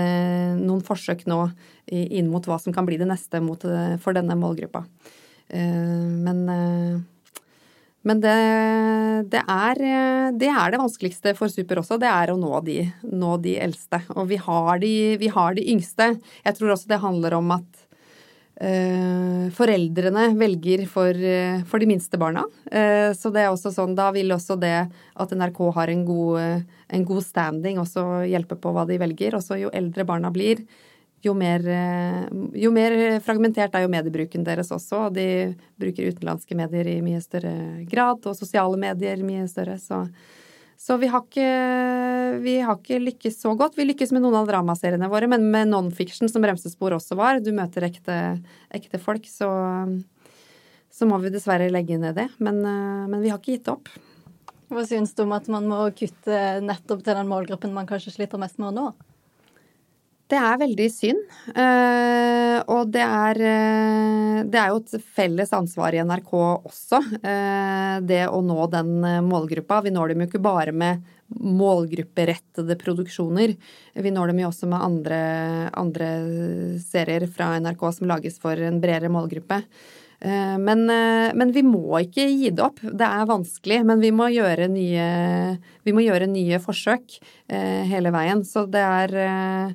noen 0.62 0.86
forsøk 0.86 1.26
nå 1.30 1.42
inn 1.90 2.30
mot 2.30 2.46
hva 2.46 2.60
som 2.62 2.76
kan 2.76 2.86
bli 2.86 3.00
det 3.02 3.10
neste 3.10 3.42
mot, 3.42 3.64
for 4.04 4.14
denne 4.14 4.36
målgruppa. 4.38 4.84
Men 5.50 6.44
men 8.08 8.22
det, 8.24 8.36
det, 9.34 9.42
er, 9.44 9.82
det, 10.40 10.48
er, 10.48 10.72
det 10.72 10.80
vanskeligste 10.80 11.34
for 11.36 11.52
Super 11.52 11.82
også, 11.82 11.98
det 12.00 12.08
er 12.08 12.32
å 12.32 12.40
nå 12.40 12.62
de, 12.64 12.80
nå 13.04 13.36
de 13.44 13.58
eldste. 13.60 14.00
Og 14.16 14.30
vi 14.32 14.40
har 14.40 14.80
de, 14.80 14.94
vi 15.20 15.32
har 15.34 15.58
de, 15.58 15.66
yngste. 15.74 16.14
Jeg 16.46 16.58
tror 16.58 16.76
også 16.76 16.92
det 16.92 17.02
handler 17.04 17.36
om 17.36 17.52
at 17.58 17.84
uh, 18.64 19.46
foreldrene 19.58 20.30
velger 20.40 20.86
for, 20.88 21.28
for, 21.68 21.84
de 21.84 21.90
minste 21.92 22.22
barna. 22.22 22.46
Uh, 22.72 23.12
så 23.20 23.34
det 23.36 23.44
er 23.44 23.52
også 23.52 23.74
sånn, 23.76 23.98
da 24.00 24.08
vil 24.16 24.32
også 24.32 24.56
det 24.64 24.78
at 24.88 25.36
NRK 25.36 25.60
har 25.82 25.92
en 25.92 26.08
god, 26.08 26.70
en 26.88 27.08
god 27.12 27.26
standing 27.28 27.84
også 27.84 28.24
hjelpe 28.32 28.56
på 28.64 28.72
hva 28.76 28.88
de 28.88 29.02
velger. 29.02 29.36
Også 29.42 29.60
jo 29.60 29.76
eldre 29.76 30.08
barna 30.08 30.32
blir, 30.32 30.64
jo 31.22 31.34
mer, 31.36 31.68
eh, 31.68 32.28
jo 32.62 32.72
mer, 32.72 33.20
fragmentert 33.24 33.76
er 33.76 33.84
jo 33.84 33.92
mediebruken 33.92 34.46
deres 34.48 34.72
også. 34.72 35.08
Og 35.08 35.16
de 35.18 35.56
bruker 35.80 36.12
utenlandske 36.14 36.58
medier 36.58 36.88
i 36.88 37.00
mye 37.04 37.22
større 37.24 37.54
grad, 37.90 38.24
og 38.26 38.38
sosiale 38.38 38.80
medier 38.80 39.24
mye 39.26 39.48
større. 39.52 39.76
Så, 39.82 40.06
så 40.80 40.96
vi, 41.02 41.10
har 41.12 41.26
ikke, 41.26 41.50
vi 42.46 42.56
har 42.64 42.80
ikke 42.80 43.02
lykkes 43.04 43.42
så 43.42 43.56
godt. 43.60 43.76
Vi 43.80 43.88
lykkes 43.90 44.14
med 44.16 44.24
noen 44.24 44.40
av 44.40 44.48
dramaseriene 44.48 45.12
våre, 45.12 45.28
men 45.32 45.50
med 45.52 45.74
non-fiction, 45.74 46.32
som 46.32 46.46
Bremsespor 46.46 46.96
også 46.96 47.20
var, 47.20 47.42
du 47.44 47.52
møter 47.56 47.90
ekte, 47.90 48.20
ekte 48.72 49.02
folk, 49.02 49.28
så, 49.28 49.50
så, 50.88 51.10
må 51.10 51.20
vi 51.20 51.34
dessverre 51.36 51.72
legge 51.74 52.00
ned 52.00 52.16
det. 52.16 52.30
Men, 52.40 52.64
eh, 52.64 53.04
men 53.12 53.20
vi 53.26 53.34
har 53.34 53.44
ikke 53.44 53.58
gitt 53.58 53.74
opp. 53.76 53.92
Hva 54.70 54.84
syns 54.86 55.16
du 55.18 55.24
om 55.26 55.32
at 55.34 55.48
man 55.50 55.66
må 55.66 55.82
kutte 55.98 56.42
nettopp 56.62 57.02
til 57.02 57.16
den 57.18 57.28
målgruppen 57.28 57.74
man 57.74 57.90
kanskje 57.90 58.14
sliter 58.14 58.40
mest 58.40 58.60
med 58.62 58.70
å 58.70 58.76
nå? 58.76 58.90
Det 60.30 60.38
er 60.38 60.60
veldig 60.62 60.86
synd. 60.94 61.22
Eh, 61.58 62.58
og 62.70 62.92
det 62.94 63.02
er, 63.02 63.40
eh, 63.50 64.42
det 64.46 64.60
er 64.62 64.68
jo 64.70 64.82
et 64.84 65.08
felles 65.16 65.50
ansvar 65.58 65.96
i 65.98 66.04
NRK 66.06 66.34
også, 66.70 67.00
eh, 67.24 67.96
det 68.06 68.28
å 68.30 68.44
nå 68.46 68.68
den 68.70 68.92
målgruppa. 69.26 69.82
Vi 69.82 69.90
når 69.96 70.10
dem 70.10 70.22
jo 70.22 70.28
ikke 70.30 70.44
bare 70.44 70.72
med 70.72 71.02
målgrupperettede 71.34 72.78
produksjoner. 72.78 73.56
Vi 73.96 74.12
når 74.12 74.28
dem 74.28 74.44
jo 74.44 74.52
også 74.52 74.70
med 74.70 74.86
andre, 74.86 75.20
andre 75.74 76.78
serier 76.78 77.26
fra 77.26 77.58
NRK 77.60 77.92
som 77.98 78.08
lages 78.08 78.38
for 78.38 78.54
en 78.54 78.80
bredere 78.80 79.10
målgruppe. 79.10 79.64
Men, 80.22 80.84
men, 80.86 81.52
vi 81.54 81.62
må 81.64 82.02
ikke 82.02 82.26
gi 82.28 82.50
det 82.52 82.60
opp. 82.60 82.82
Det 82.82 83.08
er 83.08 83.30
vanskelig, 83.30 83.86
men 83.86 84.02
vi 84.02 84.10
må 84.12 84.28
gjøre 84.28 84.68
nye, 84.68 85.58
må 85.88 86.02
gjøre 86.04 86.28
nye 86.28 86.60
forsøk 86.60 87.22
hele 87.48 88.12
veien. 88.12 88.44
Så 88.44 88.66
det 88.68 88.84
er 88.84 89.72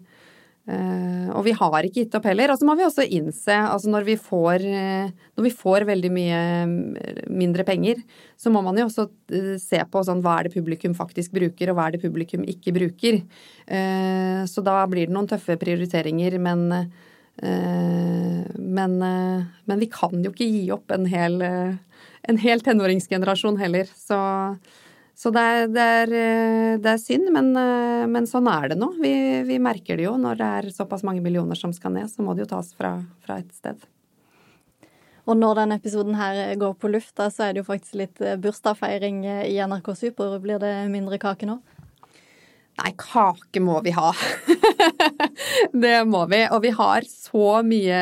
Uh, 0.65 1.29
og 1.37 1.43
vi 1.45 1.53
har 1.53 1.85
ikke 1.85 2.07
gitt 2.07 2.15
opp 2.17 2.25
heller. 2.25 2.53
Og 2.53 2.57
så 2.61 2.65
må 2.65 2.77
vi 2.79 2.87
også 2.87 3.05
innse, 3.05 3.53
altså 3.53 3.91
når 3.93 4.07
vi, 4.07 4.17
får, 4.17 4.65
uh, 4.65 5.11
når 5.37 5.47
vi 5.47 5.53
får 5.53 5.85
veldig 5.91 6.11
mye 6.15 6.39
eh, 6.41 7.25
mindre 7.29 7.67
penger, 7.69 8.01
så 8.41 8.53
må 8.53 8.63
man 8.65 8.79
jo 8.81 8.87
også 8.89 9.05
uh, 9.11 9.55
se 9.61 9.83
på 9.85 10.05
sånn, 10.09 10.23
hva 10.25 10.39
er 10.39 10.49
det 10.49 10.55
publikum 10.57 10.97
faktisk 10.97 11.35
bruker, 11.37 11.71
og 11.71 11.77
hva 11.77 11.89
er 11.89 11.97
det 11.97 12.05
publikum 12.05 12.47
ikke 12.49 12.73
bruker. 12.77 13.21
så 13.65 14.61
da 14.65 14.75
blir 14.89 15.09
det 15.09 15.15
noen 15.15 15.29
tøffe 15.29 15.55
prioriteringer, 15.57 16.35
men, 16.43 16.67
men, 17.41 18.97
men 19.01 19.81
vi 19.81 19.89
kan 19.89 20.13
jo 20.21 20.33
ikke 20.35 20.49
gi 20.49 20.67
opp 20.75 20.93
en 20.93 21.07
hel, 21.09 21.41
en 21.41 22.41
hel 22.43 22.61
tenåringsgenerasjon 22.67 23.57
heller. 23.63 23.89
Så 23.89 24.19
så 25.15 25.31
det 25.31 25.43
er, 25.47 25.69
det 25.71 25.83
er, 25.99 26.13
eh, 26.19 26.77
det 26.83 26.91
er 26.91 26.99
synd, 26.99 27.29
men, 27.35 27.53
eh, 27.57 28.05
men, 28.11 28.27
sånn 28.27 28.49
er 28.51 28.73
det 28.73 28.79
nå. 28.81 28.91
Vi, 28.99 29.15
vi, 29.47 29.61
merker 29.63 29.99
det 29.99 30.09
jo. 30.09 30.17
Når 30.19 30.41
det 30.41 30.49
er 30.59 30.71
såpass 30.75 31.05
mange 31.07 31.23
millioner 31.23 31.59
som 31.59 31.73
skal 31.75 31.95
ned, 31.95 32.11
så 32.11 32.25
må 32.27 32.35
det 32.35 32.45
jo 32.45 32.55
tas 32.57 32.73
fra, 32.75 32.97
fra 33.23 33.39
et 33.39 33.53
sted. 33.55 33.79
Og 35.25 35.39
når 35.39 35.63
denne 35.63 35.79
episoden 35.79 36.19
her 36.19 36.51
går 36.61 36.75
på 36.77 36.91
lufta, 36.91 37.31
så 37.33 37.47
er 37.47 37.55
det 37.55 37.63
jo 37.63 37.69
faktisk 37.71 38.01
litt 38.03 38.25
eh, 38.25 38.35
bursdagsfeiring 38.43 39.23
i 39.47 39.55
NRK 39.63 39.95
Super. 40.03 40.35
Blir 40.43 40.59
det 40.63 40.75
mindre 40.91 41.21
kake 41.23 41.47
nå? 41.49 41.61
Nei, 42.75 42.91
kake 42.99 43.63
må 43.63 43.79
vi 43.87 43.95
ha. 43.95 44.11
det 45.87 45.97
må 46.11 46.25
vi. 46.27 46.43
Og 46.51 46.59
vi 46.67 46.75
har 46.75 47.07
så 47.07 47.61
mye 47.63 48.01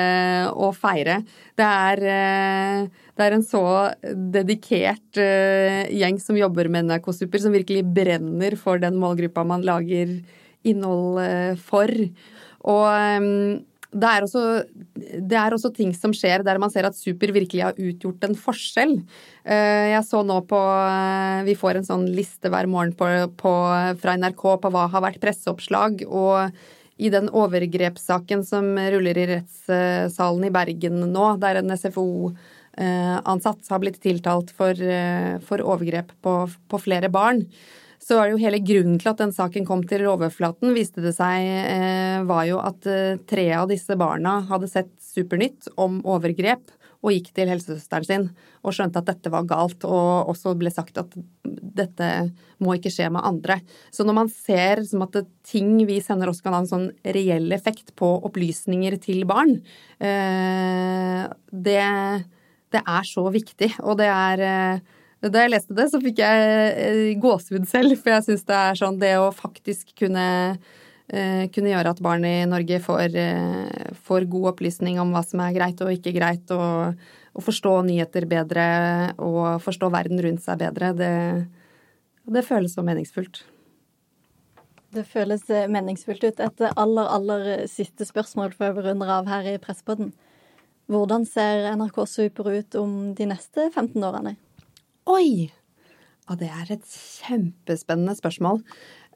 å 0.49 0.73
feire. 0.73 1.21
Det 1.61 1.69
er, 1.69 2.89
det 3.19 3.27
er 3.27 3.35
en 3.37 3.45
så 3.45 3.65
dedikert 4.33 5.19
uh, 5.21 5.83
gjeng 5.93 6.21
som 6.23 6.39
jobber 6.39 6.71
med 6.73 6.89
NRK 6.89 7.11
Super, 7.13 7.43
som 7.43 7.53
virkelig 7.53 7.85
brenner 7.85 8.57
for 8.61 8.81
den 8.81 8.97
målgruppa 9.01 9.45
man 9.45 9.65
lager 9.67 10.15
innhold 10.65 11.21
uh, 11.21 11.53
for. 11.61 11.93
Og 12.73 12.89
det 13.93 14.09
er, 14.09 14.25
også, 14.25 14.43
det 15.21 15.37
er 15.37 15.53
også 15.53 15.73
ting 15.77 15.91
som 15.93 16.15
skjer 16.17 16.45
der 16.47 16.61
man 16.63 16.73
ser 16.73 16.87
at 16.89 16.97
Super 16.97 17.35
virkelig 17.35 17.67
har 17.67 17.77
utgjort 17.77 18.25
en 18.25 18.37
forskjell. 18.39 18.95
Uh, 19.45 19.93
jeg 19.93 20.05
så 20.09 20.23
nå 20.25 20.41
på 20.49 20.61
Vi 21.49 21.57
får 21.59 21.83
en 21.83 21.91
sånn 21.91 22.07
liste 22.17 22.49
hver 22.53 22.71
morgen 22.71 22.97
på, 22.97 23.11
på, 23.37 23.57
fra 24.01 24.17
NRK 24.17 24.47
på 24.63 24.73
hva 24.73 24.87
har 24.95 25.05
vært 25.05 25.21
presseoppslag. 25.21 26.07
og 26.09 26.55
i 27.03 27.09
den 27.11 27.31
overgrepssaken 27.35 28.45
som 28.47 28.77
ruller 28.77 29.19
i 29.19 29.25
rettssalen 29.27 30.45
i 30.47 30.53
Bergen 30.55 31.01
nå, 31.11 31.25
der 31.43 31.59
en 31.59 31.73
SFO-ansatt 32.73 33.69
har 33.69 33.81
blitt 33.83 34.01
tiltalt 34.03 34.51
for, 34.57 34.75
for 35.45 35.63
overgrep 35.63 36.13
på, 36.25 36.35
på 36.69 36.81
flere 36.81 37.11
barn, 37.13 37.45
så 38.03 38.19
var 38.19 38.27
det 38.27 38.35
jo 38.35 38.43
hele 38.43 38.61
grunnen 38.67 38.99
til 38.99 39.13
at 39.13 39.21
den 39.23 39.33
saken 39.35 39.67
kom 39.67 39.83
til 39.87 40.09
overflaten, 40.11 40.75
viste 40.75 41.03
det 41.05 41.15
seg, 41.15 41.47
eh, 41.47 42.19
var 42.27 42.47
jo 42.49 42.59
at 42.63 42.87
eh, 42.91 43.19
tre 43.31 43.47
av 43.55 43.69
disse 43.71 43.97
barna 43.99 44.41
hadde 44.49 44.71
sett 44.71 44.91
Supernytt 45.13 45.69
om 45.81 46.01
overgrep 46.09 46.73
og 47.03 47.15
gikk 47.15 47.31
til 47.35 47.51
helsesøsteren 47.51 48.07
sin 48.07 48.27
og 48.63 48.75
skjønte 48.75 49.01
at 49.03 49.09
dette 49.11 49.31
var 49.31 49.47
galt, 49.51 49.85
og 49.87 50.31
også 50.33 50.55
ble 50.59 50.71
sagt 50.71 50.99
at 51.03 51.15
dette 51.43 52.09
må 52.63 52.77
ikke 52.77 52.93
skje 52.95 53.09
med 53.11 53.27
andre. 53.27 53.59
Så 53.95 54.07
når 54.07 54.19
man 54.21 54.31
ser 54.31 54.85
som 54.87 55.03
at 55.07 55.19
ting 55.47 55.75
vi 55.89 55.99
sender 56.03 56.31
også 56.31 56.47
kan 56.47 56.57
ha 56.57 56.63
en 56.63 56.71
sånn 56.71 56.89
reell 57.03 57.51
effekt 57.55 57.95
på 57.99 58.09
opplysninger 58.29 58.99
til 59.03 59.27
barn, 59.31 59.59
eh, 59.99 61.27
det, 61.51 61.83
det 62.73 62.83
er 62.83 63.07
så 63.07 63.27
viktig, 63.33 63.71
og 63.85 64.01
det 64.01 64.11
er 64.11 64.83
da 65.31 65.45
jeg 65.45 65.53
leste 65.53 65.75
det, 65.79 65.87
så 65.93 66.01
fikk 66.03 66.19
jeg 66.19 66.47
eh, 66.83 67.13
gåsehud 67.23 67.67
selv, 67.71 67.95
for 68.01 68.11
jeg 68.17 68.27
syns 68.27 68.47
det 68.49 68.59
er 68.59 68.79
sånn 68.79 68.99
det 68.99 69.13
å 69.21 69.29
faktisk 69.35 69.93
kunne, 70.01 70.25
eh, 71.07 71.45
kunne 71.55 71.71
gjøre 71.71 71.93
at 71.95 72.03
barn 72.03 72.27
i 72.27 72.41
Norge 72.51 72.81
får, 72.83 73.15
eh, 73.21 73.93
får, 74.03 74.27
god 74.33 74.51
opplysning 74.55 74.99
om 74.99 75.15
hva 75.15 75.23
som 75.27 75.45
er 75.45 75.55
greit 75.55 75.83
og 75.85 75.93
ikke 75.95 76.15
greit, 76.17 76.51
og, 76.51 76.99
og 77.39 77.47
forstå 77.47 77.77
nyheter 77.87 78.27
bedre 78.27 78.67
og 79.23 79.63
forstå 79.63 79.93
verden 79.95 80.19
rundt 80.27 80.43
seg 80.43 80.59
bedre, 80.65 80.91
det, 80.99 81.15
det 82.27 82.47
føles 82.49 82.75
så 82.75 82.83
meningsfullt. 82.87 83.45
Det 84.93 85.07
føles 85.09 85.47
meningsfullt 85.73 86.27
ut. 86.27 86.41
Et 86.45 86.67
aller, 86.75 87.07
aller 87.07 87.47
siste 87.71 88.05
spørsmål 88.05 88.53
før 88.59 88.75
vi 88.77 88.89
runder 88.91 89.15
av 89.23 89.31
her 89.31 89.55
i 89.55 89.61
Pressepodden. 89.63 90.11
Hvordan 90.93 91.23
ser 91.25 91.71
NRK 91.79 92.03
Super 92.11 92.51
ut 92.53 92.75
om 92.77 93.13
de 93.17 93.25
neste 93.31 93.71
15 93.71 93.95
årene? 94.05 94.35
Oi! 95.09 95.49
Ja, 96.29 96.37
det 96.37 96.51
er 96.53 96.73
et 96.75 96.85
kjempespennende 96.85 98.13
spørsmål. 98.19 98.61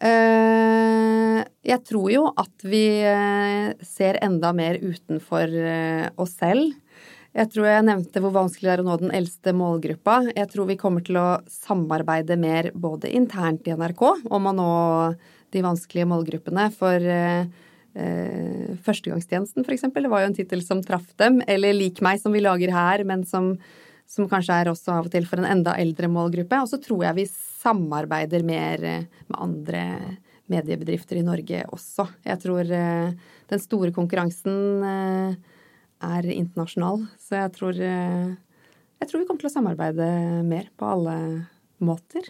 Eh, 0.01 1.43
jeg 1.69 1.83
tror 1.85 2.09
jo 2.13 2.25
at 2.33 2.65
vi 2.65 2.83
eh, 3.05 3.77
ser 3.85 4.19
enda 4.25 4.55
mer 4.57 4.81
utenfor 4.81 5.53
eh, 5.53 6.09
oss 6.17 6.39
selv. 6.41 6.73
Jeg 7.37 7.53
tror 7.53 7.69
jeg 7.69 7.85
nevnte 7.91 8.25
hvor 8.25 8.33
vanskelig 8.33 8.71
det 8.71 8.75
er 8.79 8.85
å 8.87 8.89
nå 8.89 8.97
den 9.03 9.15
eldste 9.19 9.53
målgruppa. 9.57 10.23
Jeg 10.33 10.49
tror 10.55 10.71
vi 10.71 10.79
kommer 10.81 11.05
til 11.05 11.21
å 11.21 11.29
samarbeide 11.53 12.41
mer 12.41 12.71
både 12.73 13.13
internt 13.13 13.69
i 13.69 13.77
NRK 13.77 14.07
om 14.33 14.49
å 14.49 14.57
nå 14.57 14.73
de 15.53 15.65
vanskelige 15.65 16.09
målgruppene. 16.09 16.71
For 16.73 17.05
eh, 17.97 18.77
Førstegangstjenesten, 18.87 19.67
eksempel, 19.75 20.07
det 20.07 20.13
var 20.13 20.23
jo 20.23 20.31
en 20.31 20.39
tittel 20.39 20.63
som 20.63 20.85
traff 20.85 21.09
dem. 21.21 21.41
Eller 21.49 21.75
Lik 21.77 22.03
meg, 22.05 22.21
som 22.23 22.37
vi 22.37 22.45
lager 22.45 22.73
her, 22.75 23.05
men 23.09 23.25
som 23.27 23.57
som 24.07 24.29
kanskje 24.31 24.61
er 24.61 24.71
også 24.71 24.95
av 24.95 25.09
og 25.09 25.13
til 25.13 25.27
for 25.27 25.43
en 25.43 25.49
enda 25.51 25.75
eldre 25.81 26.09
målgruppe. 26.11 26.61
Og 26.63 26.71
så 26.71 26.79
tror 26.83 27.05
jeg 27.09 27.19
vi 27.19 27.27
samarbeider 27.67 28.47
mer 28.47 28.87
eh, 28.87 29.11
med 29.27 29.41
andre 29.43 29.83
mediebedrifter 30.53 31.19
i 31.19 31.27
Norge 31.27 31.65
også. 31.75 32.07
Jeg 32.27 32.43
tror 32.45 32.71
eh, 32.71 33.11
den 33.51 33.63
store 33.63 33.93
konkurransen 33.95 34.87
eh, 34.87 35.55
er 36.07 36.31
internasjonal, 36.31 37.07
så 37.19 37.41
jeg 37.41 37.53
tror, 37.55 37.79
jeg 37.81 39.09
tror 39.09 39.23
vi 39.23 39.25
kommer 39.25 39.41
til 39.41 39.49
å 39.49 39.55
samarbeide 39.55 40.09
mer 40.45 40.67
på 40.77 40.91
alle 40.93 41.15
måter. 41.81 42.29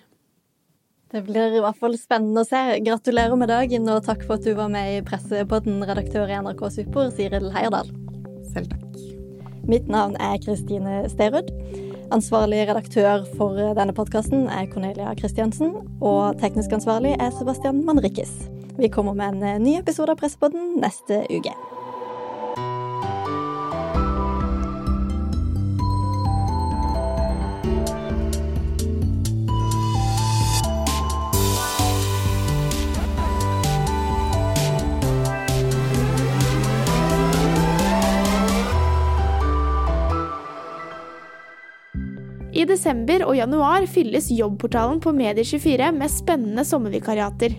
Det 1.14 1.22
blir 1.22 1.54
i 1.54 1.60
hvert 1.62 1.78
fall 1.78 1.94
spennende 2.00 2.42
å 2.42 2.48
se. 2.48 2.60
Gratulerer 2.82 3.38
med 3.38 3.50
dagen, 3.52 3.86
og 3.92 4.02
takk 4.08 4.24
for 4.26 4.40
at 4.40 4.46
du 4.46 4.56
var 4.58 4.72
med 4.72 4.90
i 4.90 5.04
Pressepodden, 5.06 5.78
redaktør 5.86 6.26
i 6.26 6.38
NRK 6.42 6.64
Super, 6.80 7.12
Siril 7.14 7.46
Heierdal. 7.54 7.92
Selv 8.50 8.72
takk. 8.72 8.98
Mitt 9.70 9.86
navn 9.90 10.18
er 10.22 10.40
Kristine 10.42 11.04
Sterud. 11.10 11.52
Ansvarlig 12.14 12.64
redaktør 12.66 13.22
for 13.38 13.58
denne 13.78 13.94
podkasten 13.94 14.48
er 14.50 14.66
Cornelia 14.70 15.14
Christiansen, 15.18 15.76
og 16.02 16.42
teknisk 16.42 16.74
ansvarlig 16.74 17.14
er 17.18 17.30
Sebastian 17.38 17.84
Manrikis. 17.86 18.34
Vi 18.76 18.90
kommer 18.90 19.14
med 19.14 19.42
en 19.46 19.62
ny 19.62 19.78
episode 19.78 20.14
av 20.14 20.18
Pressepodden 20.20 20.76
neste 20.82 21.22
uke. 21.30 21.54
Desember 42.76 43.24
og 43.26 43.38
januar 43.38 43.86
fylles 43.90 44.28
jobbportalen 44.34 45.00
på 45.02 45.14
Medier24 45.16 45.90
med 45.96 46.12
spennende 46.12 46.64
sommervikariater. 46.66 47.56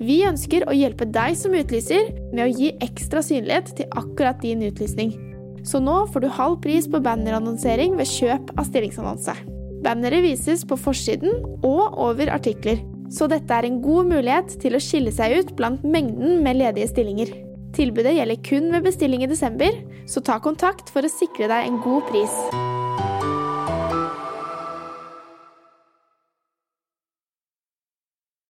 Vi 0.00 0.22
ønsker 0.24 0.64
å 0.64 0.76
hjelpe 0.76 1.08
deg 1.12 1.34
som 1.36 1.56
utlyser 1.56 2.08
med 2.32 2.46
å 2.46 2.52
gi 2.52 2.70
ekstra 2.84 3.20
synlighet 3.24 3.74
til 3.76 3.90
akkurat 4.00 4.40
din 4.40 4.62
utlysning. 4.64 5.12
Så 5.66 5.80
nå 5.82 6.06
får 6.12 6.24
du 6.24 6.30
halv 6.32 6.60
pris 6.64 6.86
på 6.88 7.02
bannerannonsering 7.04 7.98
ved 7.98 8.08
kjøp 8.08 8.54
av 8.56 8.64
stillingsannonse. 8.70 9.34
Banneret 9.84 10.24
vises 10.24 10.64
på 10.68 10.78
forsiden 10.80 11.36
og 11.66 12.00
over 12.00 12.32
artikler, 12.32 12.80
så 13.12 13.28
dette 13.28 13.52
er 13.52 13.68
en 13.68 13.80
god 13.84 14.08
mulighet 14.12 14.56
til 14.62 14.76
å 14.76 14.82
skille 14.82 15.12
seg 15.12 15.36
ut 15.36 15.54
blant 15.58 15.84
mengden 15.84 16.40
med 16.44 16.60
ledige 16.62 16.92
stillinger. 16.92 17.32
Tilbudet 17.76 18.16
gjelder 18.16 18.44
kun 18.46 18.72
ved 18.72 18.88
bestilling 18.88 19.24
i 19.24 19.30
desember, 19.30 19.76
så 20.08 20.24
ta 20.24 20.40
kontakt 20.42 20.90
for 20.92 21.06
å 21.06 21.12
sikre 21.12 21.50
deg 21.50 21.68
en 21.68 21.80
god 21.84 22.06
pris. 22.08 22.40